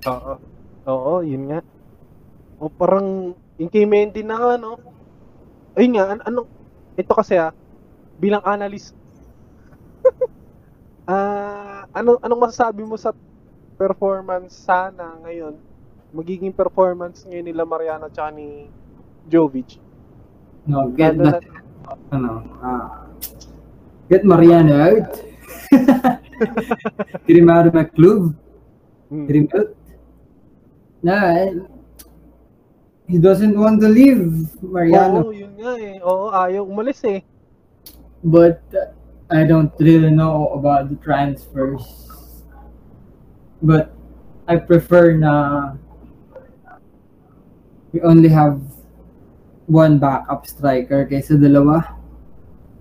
[0.07, 0.39] Oo.
[0.87, 1.61] Oo, yun nga.
[2.63, 4.79] O parang Mendy na nga, no?
[5.75, 6.47] Ayun nga, an- ano,
[6.95, 7.55] ito kasi ah,
[8.19, 8.95] bilang analyst,
[11.11, 13.15] ah, ano, anong masasabi mo sa
[13.83, 15.59] performance sana ngayon,
[16.15, 18.71] magiging performance ngayon nila Mariano at ni
[19.27, 19.83] Jovic?
[20.71, 21.43] No, get Lalo that,
[22.15, 23.11] ano, ah,
[24.07, 25.11] get Mariano out.
[27.27, 28.31] get him out of my club.
[29.11, 29.27] Hmm.
[29.27, 29.71] Get him out.
[31.03, 31.51] Nah,
[33.11, 35.27] he doesn't want to leave Mariano.
[35.27, 35.99] Oo, yun nga eh.
[35.99, 37.27] Oo, ayaw umalis eh.
[38.25, 38.87] but uh,
[39.31, 42.12] I don't really know about the transfers.
[43.63, 43.95] But
[44.51, 45.75] I prefer na
[47.95, 48.59] we only have
[49.71, 51.95] one backup striker kaysa dalawa.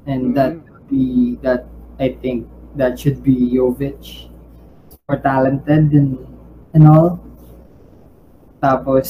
[0.10, 0.36] And Mm.
[0.36, 1.70] that would be that
[2.02, 4.28] I think that should be Jovic.
[5.06, 6.18] More talented and
[6.74, 7.22] and all.
[8.58, 9.08] Tapos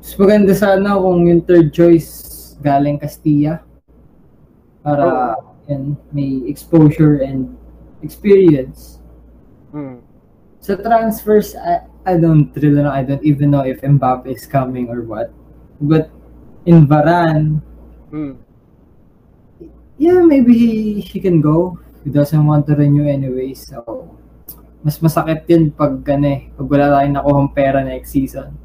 [0.00, 2.10] mas maganda sana kung yung third choice
[2.58, 3.62] galing Castilla.
[4.82, 5.36] Para
[5.70, 7.54] yan, may exposure and
[8.02, 8.99] experience.
[9.70, 9.98] Mm.
[10.60, 12.92] Sa transfers, I, I don't really know.
[12.92, 15.32] I don't even know if Mbappe is coming or what.
[15.80, 16.10] But
[16.64, 17.62] in Varane,
[18.10, 18.34] Mm.
[19.96, 21.78] yeah, maybe he, he can go.
[22.02, 23.54] He doesn't want to renew anyway.
[23.54, 24.10] So,
[24.82, 28.56] mas masakit yun pag, ano, eh, pag wala tayong nakuhang pera next season.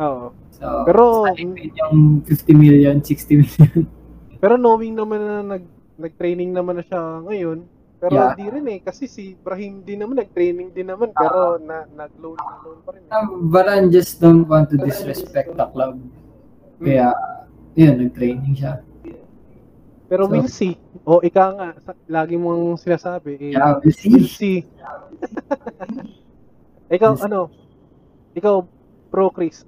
[0.00, 0.32] Oo.
[0.56, 3.80] So, Pero- yung 50 million, 60 million.
[4.42, 5.64] Pero knowing naman na nag
[5.96, 7.64] nag-training naman na siya ngayon,
[8.06, 8.38] pero Yeah.
[8.38, 12.78] hindi rin eh kasi si Brahim din naman nag-training din naman pero na nag-loan loan
[12.86, 13.02] pa rin.
[13.02, 13.10] Eh.
[13.10, 15.98] Um, Varane just don't want to disrespect the club.
[16.78, 17.10] Kaya,
[17.74, 18.78] yun, nag-training siya.
[20.06, 20.78] Pero So- we'll see.
[21.02, 21.68] O ika nga,
[22.06, 23.52] lagi mong sinasabi eh.
[23.58, 24.08] Yeah, we'll see.
[24.08, 24.58] We'll see.
[26.86, 27.26] ikaw We'll see.
[27.26, 27.40] ano?
[28.32, 28.54] Ikaw
[29.10, 29.66] pro Chris.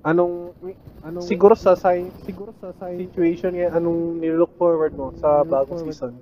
[0.00, 0.56] Anong
[1.04, 6.16] anong siguro sa sign siguro sa situation ngayon anong nilook forward mo sa bagong season?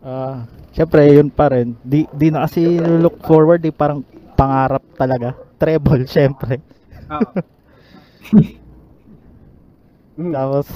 [0.00, 1.76] Ah, syempre yun pa rin.
[1.84, 4.00] Di di na kasi look forward, di parang
[4.32, 5.36] pangarap talaga.
[5.60, 6.64] Treble syempre.
[7.04, 7.20] Ah.
[10.36, 10.72] Tapos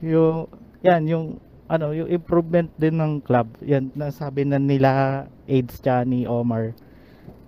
[0.00, 0.48] yung
[0.80, 1.26] yan yung
[1.68, 3.52] ano yung improvement din ng club.
[3.60, 6.72] Yan nasabi na nila AIDS tsaka ni Omar.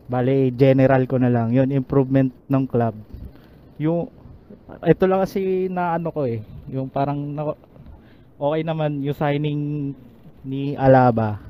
[0.07, 1.51] Bale general ko na lang.
[1.51, 2.95] Yun improvement ng club.
[3.83, 4.07] Yung
[4.87, 6.43] ito lang kasi na ano ko eh.
[6.71, 7.55] Yung parang na,
[8.39, 9.93] okay naman yung signing
[10.47, 11.43] ni Alaba.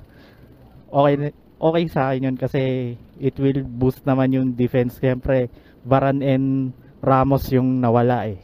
[0.88, 4.96] Okay okay sa akin yun kasi it will boost naman yung defense.
[5.00, 5.48] Siyempre,
[5.84, 6.48] Varane and
[7.04, 8.40] Ramos yung nawala eh.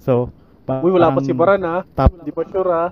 [0.00, 0.30] So,
[0.66, 1.86] Uy, wala pa si Baran ha.
[1.94, 2.26] Top.
[2.26, 2.86] Di pa sure ha.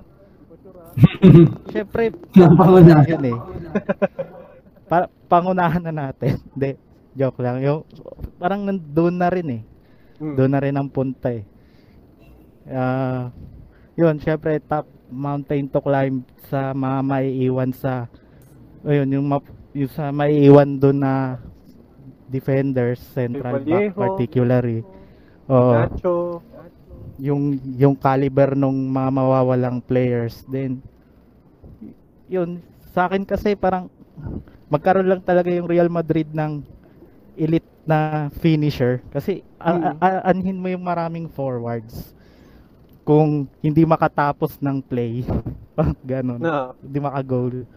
[1.71, 3.37] Siyempre, yun eh.
[4.85, 6.37] Pa- pangunahan na natin.
[6.53, 6.77] Hindi,
[7.17, 7.61] joke lang.
[7.61, 7.81] Yung,
[8.37, 9.63] parang nandun na rin eh.
[10.21, 10.35] Mm.
[10.39, 11.43] Doon na rin ang punta eh.
[12.65, 13.29] Ah,
[13.93, 18.09] yun, syempre top mountain to climb sa mga maiiwan sa
[18.81, 21.37] ayun, yung, map, yung sa maiiwan doon na
[22.25, 24.81] defenders, central back particularly.
[25.45, 26.41] Oo Nacho.
[27.21, 30.83] yung yung caliber nung mga mawawalang players then
[32.27, 32.59] yun
[32.91, 33.87] sa akin kasi parang
[34.67, 36.61] magkaroon lang talaga yung Real Madrid ng
[37.35, 39.95] elite na finisher kasi a- Mm.
[39.99, 42.15] a- anhin mo yung maraming forwards
[43.03, 45.21] kung hindi makatapos ng play
[46.03, 46.73] ganun Na.
[46.79, 47.67] hindi maka-goal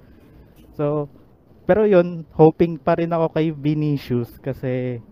[0.73, 1.11] so
[1.65, 5.03] pero yun hoping pa rin ako kay Vinicius kasi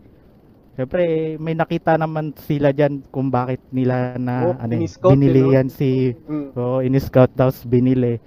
[0.77, 1.05] Siyempre,
[1.41, 5.49] may nakita naman sila dyan kung bakit nila na Oh, ano, eh, binili no?
[5.51, 6.53] yan si Mm.
[6.53, 8.21] oh, in-scout tapos binili.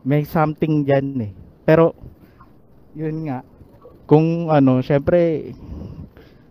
[0.00, 1.32] May something dyan eh.
[1.60, 1.92] Pero,
[2.94, 3.44] yun nga,
[4.06, 5.52] kung ano, syempre,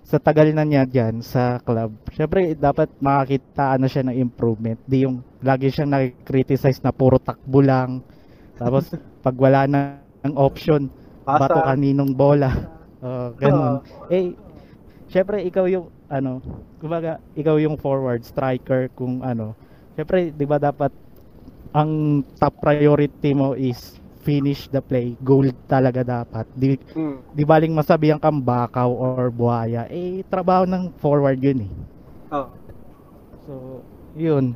[0.04, 4.80] sa tagal na niya dyan sa club, syempre, dapat makakita ano siya ng improvement.
[4.88, 8.02] Di yung lagi siyang nakikriticize na puro takbo lang.
[8.58, 8.90] Tapos,
[9.26, 9.80] pag wala na
[10.26, 10.90] ng option,
[11.24, 11.46] Pasa.
[11.46, 12.52] bato kaninong bola.
[13.00, 13.80] Oh, ganun.
[14.12, 14.36] eh,
[15.08, 16.44] syempre ikaw yung ano,
[16.84, 19.56] kumbaga ikaw yung forward striker kung ano.
[19.96, 20.92] Syempre, 'di ba dapat
[21.72, 26.45] ang top priority mo is finish the play, goal talaga dapat.
[26.51, 27.17] Di, Mm.
[27.32, 31.72] di baling masabihan kang bakaw or buhaya, eh trabaho ng forward yun eh.
[32.30, 32.47] Oh.
[33.43, 33.53] So,
[34.13, 34.53] yun.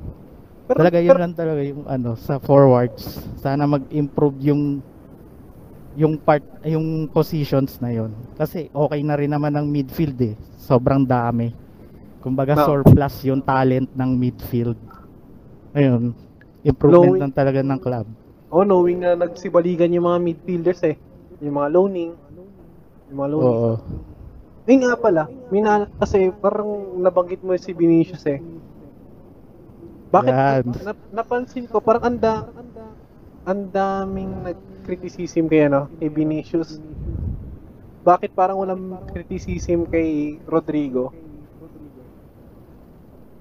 [0.64, 3.03] Pero, talaga yun lang talaga yung ano sa forwards.
[3.36, 4.64] Sana mag-improve yung
[5.93, 8.11] yung part yung positions na yon.
[8.34, 10.34] Kasi okay na rin naman ang midfield eh.
[10.57, 11.53] Sobrang dami.
[12.18, 12.66] Kumbaga No.
[12.66, 14.80] surplus yung talent ng midfield.
[15.72, 16.16] Ayun.
[16.64, 18.07] Improvement Low- lang talaga ng club.
[18.54, 20.93] Oh, knowing na nagsibaligan yung mga midfielders eh.
[21.41, 22.14] Yung mga loaning.
[23.10, 23.49] Yung mga loaning.
[23.49, 23.74] Oo.
[24.70, 28.38] Eh nga pala, mina, kasi parang nabanggit mo si Vinicius eh.
[30.14, 30.64] Bakit Yan.
[30.86, 32.45] na, napansin ko parang anda
[33.43, 36.78] ang daming nag-criticism kay ano, kay Vinicius.
[38.06, 41.10] Bakit parang walang criticism kay Rodrigo?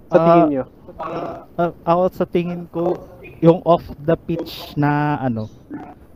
[0.09, 0.65] Sa Ah, tingin nyo?
[0.97, 2.97] Ah, ako sa tingin ko
[3.43, 5.51] yung off the pitch na ano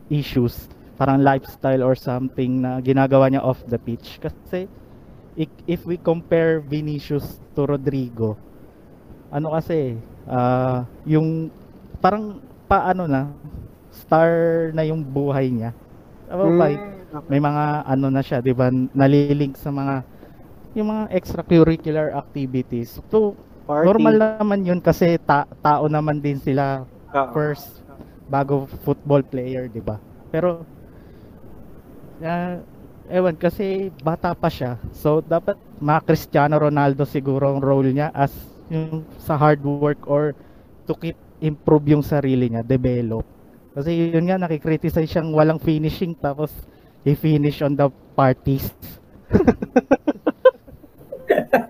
[0.07, 4.65] issues parang lifestyle or something na ginagawa niya off the pitch kasi
[5.69, 8.39] if we compare Vinicius to Rodrigo
[9.29, 11.51] ano kasi ah yung
[11.99, 13.29] parang paano na
[13.91, 15.71] star na yung buhay niya
[16.27, 16.67] Tama ba?
[16.67, 20.03] Hmm, may mga ano na siya 'di ba nalilink sa mga
[20.77, 23.01] yung mga extracurricular activities.
[23.09, 23.33] So,
[23.65, 23.89] Party.
[23.89, 27.83] normal naman yun kasi ta- tao naman din sila Ah, first
[28.27, 29.95] bago football player, 'di ba?
[30.31, 30.67] Pero
[32.23, 32.59] ah,
[33.07, 34.75] ewan kasi bata pa siya.
[34.91, 38.33] So dapat mga Cristiano Ronaldo siguro ang role niya as
[38.67, 40.35] yung sa hard work or
[40.87, 43.23] to keep improve yung sarili niya, develop.
[43.77, 46.49] Kasi yun nga nakikriticize siyang walang finishing tapos
[47.05, 47.87] he finish on the
[48.17, 48.73] parties.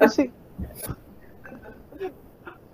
[0.01, 0.31] Kasi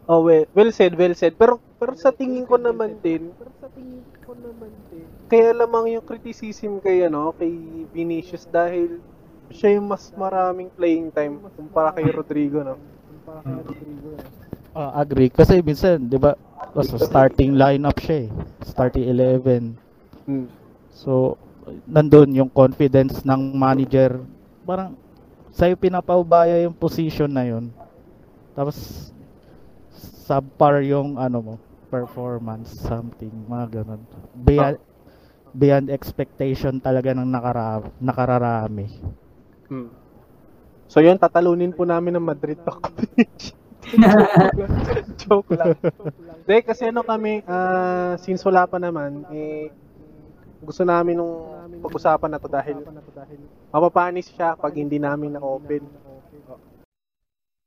[0.07, 1.39] Oh, well, well said, well said.
[1.39, 5.99] Pero pero sa tingin ko naman din, pero sa tingin ko naman din, kaya lamang
[5.99, 7.51] yung criticism kay ano, kay
[7.91, 9.03] Vinicius dahil
[9.51, 12.79] siya yung mas maraming playing time kumpara kay Rodrigo, no?
[12.79, 14.09] Kumpara kay Rodrigo.
[14.71, 16.39] Ah, agree kasi minsan 'di ba
[16.71, 18.29] sa starting lineup siya eh.
[18.63, 19.75] Starting 11.
[20.23, 20.47] Hmm.
[20.95, 21.35] So,
[21.83, 24.23] nandun yung confidence ng manager.
[24.63, 24.95] Parang,
[25.51, 27.69] sa'yo pinapaubaya yung position na yun.
[28.55, 29.11] Tapos,
[30.23, 31.53] subpar yung ano mo,
[31.93, 34.01] performance, something, mga ganun.
[34.33, 34.77] Beyond,
[35.53, 38.89] beyond expectation talaga ng nakara nakararami.
[39.69, 39.93] Hmm.
[40.89, 42.73] So yun, tatalunin po namin ng Madrid to.
[45.21, 45.77] Joke lang.
[46.43, 49.69] Hindi, kasi ano kami, ah, since wala pa naman, eh,
[50.63, 51.35] gusto namin nung
[51.83, 52.81] pag-usapan na to dahil
[53.69, 55.83] mapapanis siya pag hindi namin na-open.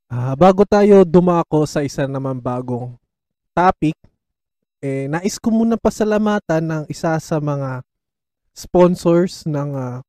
[0.06, 2.94] Ah, bago tayo dumako sa isa naman bagong
[3.50, 3.98] topic,
[4.84, 7.84] eh, nais ko muna pasalamatan ng isa sa mga
[8.52, 10.00] sponsors ng uh,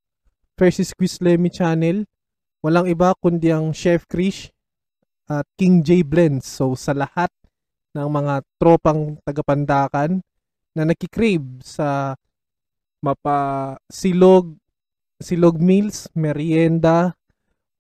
[0.58, 2.08] Precious Quiz Lemmy channel.
[2.64, 4.50] Walang iba kundi ang Chef Krish
[5.30, 6.48] at King J Blends.
[6.48, 7.30] So sa lahat
[7.94, 10.24] ng mga tropang tagapandakan
[10.74, 12.18] na nakikrave sa
[13.02, 14.58] mapa silog
[15.18, 17.18] silog meals, merienda,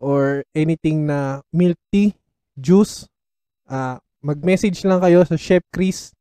[0.02, 2.18] or anything na milk tea,
[2.58, 3.06] juice,
[3.70, 6.17] ah mag-message lang kayo sa Chef Chris,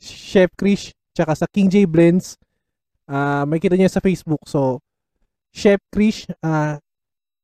[0.00, 2.38] Chef Chris, tsaka sa King J Blends.
[3.08, 4.42] Ah may kita niya sa Facebook.
[4.46, 4.82] So,
[5.50, 6.78] Chef Chris, ah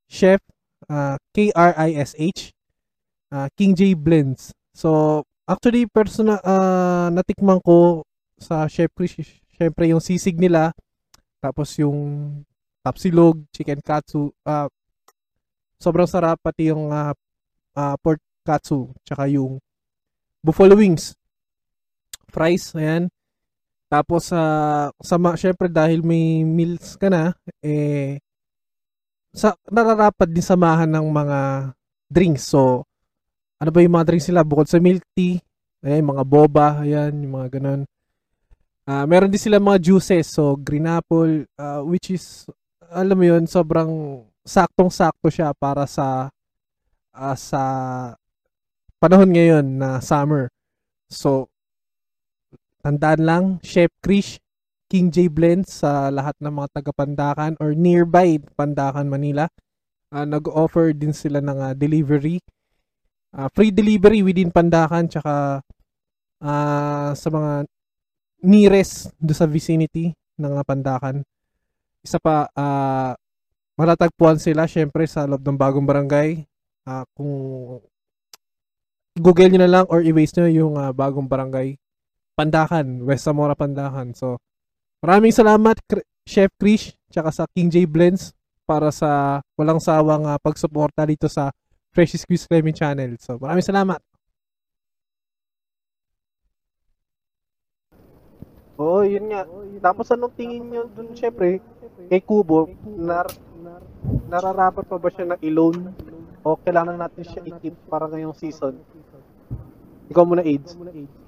[0.06, 0.40] Chef,
[0.86, 2.54] ah K-R-I-S-H,
[3.34, 4.54] ah King J Blends.
[4.74, 8.06] So, actually, personal, ah natikman ko
[8.38, 9.18] sa Chef Chris,
[9.54, 10.74] syempre yung sisig nila,
[11.42, 12.42] tapos yung
[12.84, 14.68] tapsilog, chicken katsu, ah
[15.84, 17.12] sobrang sarap pati yung ah,
[17.76, 19.60] ah, pork katsu tsaka yung
[20.40, 21.12] buffalo wings
[22.34, 23.06] fries ayan.
[23.86, 24.42] Tapos sa
[24.98, 27.30] sa syempre dahil may meals ka na
[27.62, 28.18] eh
[29.30, 31.38] sa nararapat din samahan ng mga
[32.10, 32.50] drinks.
[32.50, 32.82] So
[33.62, 34.42] ano ba yung mga drinks nila?
[34.42, 35.38] Bukod sa milk tea
[35.86, 37.86] ayan mga boba ayan yung mga ganun.
[38.84, 40.26] Ah, meron din sila mga juices.
[40.34, 42.50] So green apple ah, which is
[42.90, 46.28] alam mo yun sobrang saktong-sakto siya para sa
[47.14, 47.62] ah, sa
[48.98, 50.50] panahon ngayon na summer.
[51.06, 51.46] So
[52.84, 54.36] tandaan lang, Chef Krish,
[54.92, 59.48] King J Blends sa lahat ng mga taga Pandakan or nearby Pandakan, Manila.
[60.12, 62.44] Ah, nag-offer din sila ng ah, delivery.
[63.32, 65.64] Ah, free delivery within Pandakan tsaka
[66.44, 67.64] ah, sa mga
[68.44, 71.24] nearest do sa vicinity ng ah, Pandakan.
[72.04, 73.16] Isa pa, ah,
[73.80, 76.44] matatagpuan sila syempre sa loob ng bagong barangay.
[76.84, 77.32] Ah, kung
[79.16, 81.80] Google nyo na lang or i-waste nyo yung ah, bagong barangay
[82.34, 84.10] Pandakan, West Zamora Pandakan.
[84.12, 84.42] So,
[84.98, 85.78] maraming salamat
[86.26, 88.34] Chef Krish tsaka sa King J Blends
[88.66, 91.54] para sa walang sawang ah, pagsuporta dito sa
[91.94, 93.14] Fresh Squeeze Lemon Channel.
[93.22, 94.02] So, maraming salamat.
[98.74, 99.46] Oo, yun nga.
[99.78, 101.62] Tapos anong tingin nyo dun, syempre,
[102.10, 102.66] kay Kubo,
[102.98, 103.30] nar
[104.26, 105.94] nararapat pa ba siya ng i-loan?
[106.42, 108.74] O kailangan natin siya i-keep para ngayong season?
[110.10, 110.74] Ikaw muna, AIDS.
[110.74, 111.23] Oh.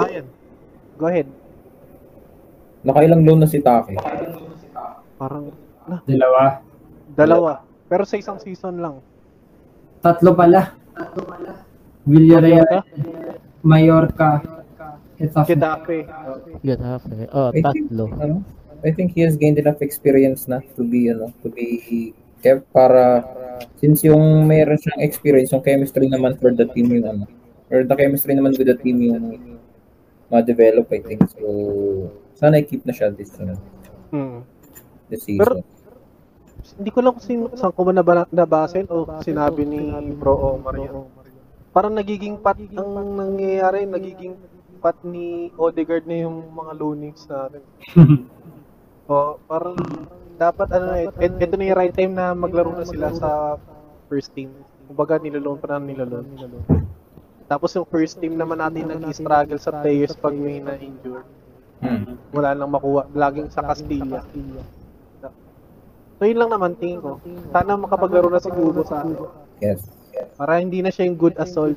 [0.00, 0.26] Ayan.
[0.96, 1.28] Go ahead.
[2.82, 3.94] Nakailang loan na si Taki.
[5.18, 5.52] Parang
[6.08, 6.62] Dalawa.
[7.12, 7.52] dalawa.
[7.90, 8.96] Pero sa isang season lang.
[10.00, 10.74] Tatlo pala.
[12.02, 12.82] Villarreal,
[13.62, 14.42] Mallorca,
[15.22, 15.54] Getafe.
[15.54, 15.98] Getafe.
[16.66, 17.30] Getafe.
[17.30, 18.04] Oh, I think, tatlo.
[18.18, 18.36] ano,
[18.82, 22.10] I think he has gained enough experience na to be, ano, to be
[22.42, 23.22] kept para,
[23.78, 27.24] since yung mayroon siyang experience, yung chemistry naman for the team yung, ano,
[27.70, 29.61] or the chemistry naman with the team yung
[30.32, 31.20] ma-develop, I think.
[31.28, 31.44] So,
[32.32, 33.60] sana i-keep na siya this, ano,
[34.08, 34.40] Hmm.
[35.06, 35.80] this Pero- season.
[36.72, 39.82] Hindi ko lang kung sino, saan ko ba naba, nabasin o sinabi ni
[40.14, 41.04] Bro Omar yun.
[41.68, 44.38] Parang nagiging pat ang nangyayari, nagiging
[44.78, 47.62] pat ni Odegaard na yung mga loanings natin.
[49.02, 49.74] O, parang
[50.38, 53.58] dapat ano eh, et- ito na yung right time na maglaro na sila sa
[54.06, 54.54] first team.
[54.86, 56.24] Kumbaga, niloloan pa na niloloan.
[57.52, 61.20] Tapos yung first team naman natin nag-struggle sa players pag may na-injure.
[61.84, 62.16] Hmm.
[62.32, 63.04] Wala nang makuha.
[63.12, 64.24] Laging sa Castilla.
[66.16, 67.20] So yun lang naman tingin ko.
[67.52, 69.20] Sana makapaglaro na si Kubo sa akin.
[69.60, 69.84] Yes.
[70.40, 71.76] Para hindi na siya yung good assault.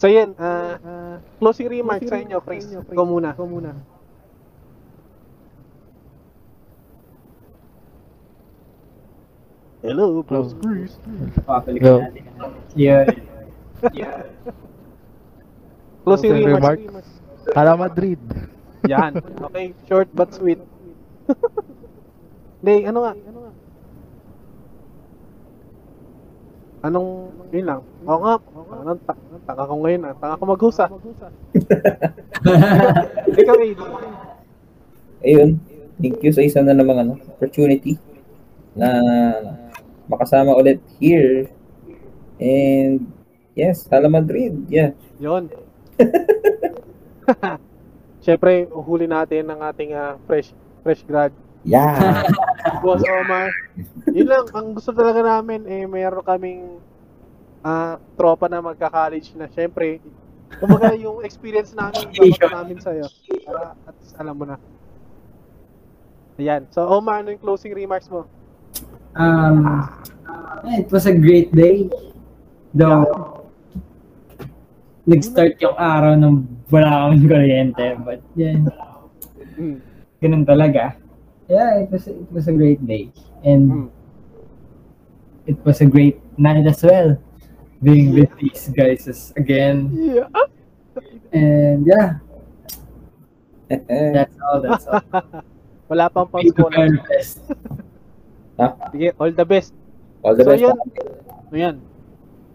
[0.00, 2.68] so yun, ah, closing remarks sa inyo, Chris.
[2.76, 3.32] Ikaw muna.
[9.86, 10.98] Hello, Boss Chris.
[11.46, 11.94] Papalikan Go.
[12.02, 12.22] natin.
[12.74, 13.06] Yeah.
[13.94, 14.26] Yeah.
[16.02, 16.82] Closing Closing remarks.
[16.82, 17.10] remarks.
[17.54, 18.18] Hala Madrid.
[18.90, 19.22] Yan.
[19.46, 20.58] Okay, short but sweet.
[22.58, 23.12] Hindi, ano nga?
[26.82, 27.08] Anong,
[27.50, 27.80] yun lang.
[28.06, 28.34] Oo nga,
[28.82, 30.14] anong, ta- taka ko ngayon ah.
[30.14, 30.84] Taka ko maghusa.
[33.38, 33.78] Ikaw, Aid.
[35.22, 35.50] Ayun.
[35.96, 37.96] Thank you sa isa na namang ano, opportunity
[38.76, 38.88] na
[40.06, 41.50] makasama ulit here.
[42.38, 43.10] And
[43.54, 44.66] yes, Hala Madrid.
[44.70, 44.92] Yeah.
[45.18, 45.50] Yun.
[48.24, 50.50] Siyempre, uhuli natin ng ating ah, fresh
[50.82, 51.30] fresh grad.
[51.66, 52.26] Yeah.
[52.82, 53.50] Boss Omar.
[54.10, 56.62] Yun lang, ang gusto talaga namin, eh, mayroon kaming
[57.66, 59.50] ah, tropa na magka-college na.
[59.50, 59.98] Siyempre,
[60.62, 63.06] kumbaga yung experience namin, dapat namin sa'yo.
[63.42, 64.56] Para at least alam mo na.
[66.36, 66.68] Ayan.
[66.70, 68.28] So, Omar, ano yung closing remarks mo?
[69.16, 69.88] Um,
[70.64, 71.88] it was a great day.
[72.76, 73.48] Though,
[75.08, 77.86] nag-start yung araw nung wala akong kuryente.
[78.04, 78.60] But, yeah,
[80.20, 81.00] ganun talaga.
[81.48, 83.08] Yeah, it was, it was a great day.
[83.44, 83.88] And
[85.46, 87.16] it was a great night as well.
[87.82, 89.92] Being with these guys again.
[89.94, 90.28] Yeah.
[91.32, 92.18] And yeah,
[93.68, 94.60] that's all.
[94.60, 95.02] That's all.
[95.86, 96.96] Wala pang pang
[98.56, 98.76] Best.
[98.92, 99.72] Sige, all the best.
[100.24, 100.62] All the So, best.
[100.64, 100.76] yun.
[101.52, 101.76] Ayan.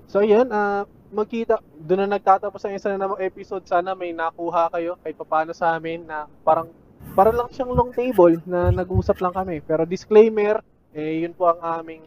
[0.10, 3.64] So, yun, ah, magkita, doon na nagtatapos ang isa na namang episode.
[3.64, 6.68] Sana may nakuha kayo kahit paano sa amin na parang,
[7.14, 9.62] parang lang siyang long table na nag-usap lang kami.
[9.62, 10.60] Pero disclaimer,
[10.92, 12.04] eh, yun po ang aming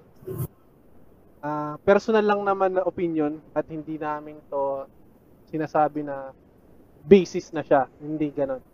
[1.45, 4.89] ah, personal lang naman na opinion at hindi namin to
[5.49, 6.33] sinasabi na
[7.05, 7.87] basis na siya.
[8.01, 8.65] Hindi ganon.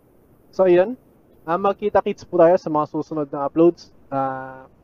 [0.51, 0.95] So, yun.
[1.43, 3.91] Ah, magkita-kits po tayo sa mga susunod na uploads.
[4.07, 4.80] Ah, well,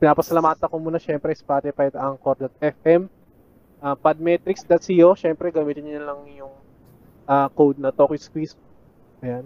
[0.00, 3.08] pinapasalamatan ko muna syempre Spotify at Anchor.fm
[3.84, 6.54] uh, Podmetrics.co syempre gamitin niyo lang yung
[7.28, 8.56] ah, code na Tokyo Squeeze
[9.20, 9.44] ayan.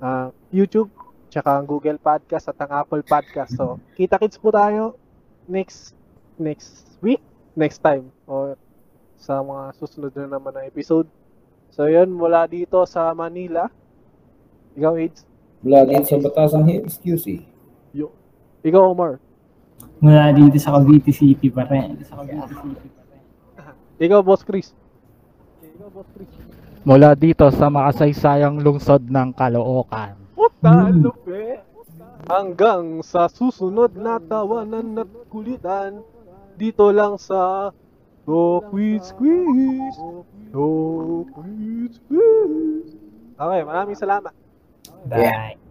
[0.00, 0.90] Ah, YouTube
[1.30, 3.54] tsaka ang Google Podcast at ang Apple Podcast.
[3.58, 4.98] So kita-kits po tayo
[5.50, 5.92] next
[6.40, 7.20] next week
[7.54, 8.58] next time o
[9.20, 11.06] sa mga susunod na naman na episode.
[11.70, 13.70] So yun mula dito sa Manila.
[14.74, 15.22] Ikaw AIDS
[15.64, 17.53] Mula din sa Batasang Hills, QC.
[18.64, 19.20] Ikaw Omar
[20.00, 22.00] Mula dito sa Cavite City pa rin.
[22.04, 23.22] Sa Cavite City pa rin.
[24.00, 24.72] ikaw Boss Chris
[26.84, 30.12] Mula dito sa makasaysayang lungsod ng Caloocan.
[30.36, 31.64] Puta, lupit.
[32.28, 36.04] Hanggang sa susunod na tawanan at kulitan,
[36.56, 37.72] dito lang sa
[38.24, 39.96] Do Quiz Quiz.
[40.52, 40.68] Do
[41.32, 42.86] Quiz Quiz.
[43.36, 44.32] Okay, maraming salamat.
[45.08, 45.63] Bye.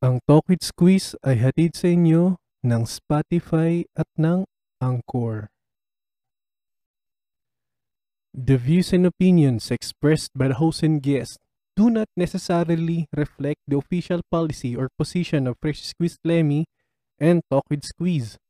[0.00, 4.48] Ang Talk with Squeeze ay hatid sa inyo ng Spotify at ng
[4.80, 5.52] Anchor.
[8.32, 11.36] The views and opinions expressed by the host and guest
[11.76, 16.64] do not necessarily reflect the official policy or position of Fresh Squeeze Lemmy
[17.20, 18.40] and Talk with Squeeze.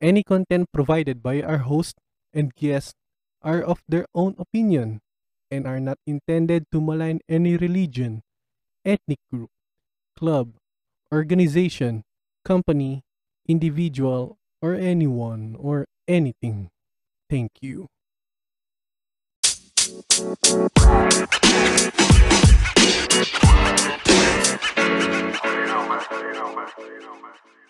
[0.00, 2.00] Any content provided by our host
[2.32, 2.96] and guest
[3.44, 5.04] are of their own opinion
[5.52, 8.24] and are not intended to malign any religion,
[8.88, 9.52] ethnic group,
[10.16, 10.56] club,
[11.12, 12.04] organization,
[12.44, 13.02] company,
[13.46, 16.70] individual, or anyone or anything.
[17.30, 17.86] Thank you.
[20.18, 20.36] You
[25.66, 26.02] know, man.
[26.10, 26.68] You know, man.
[26.78, 27.67] You know, man.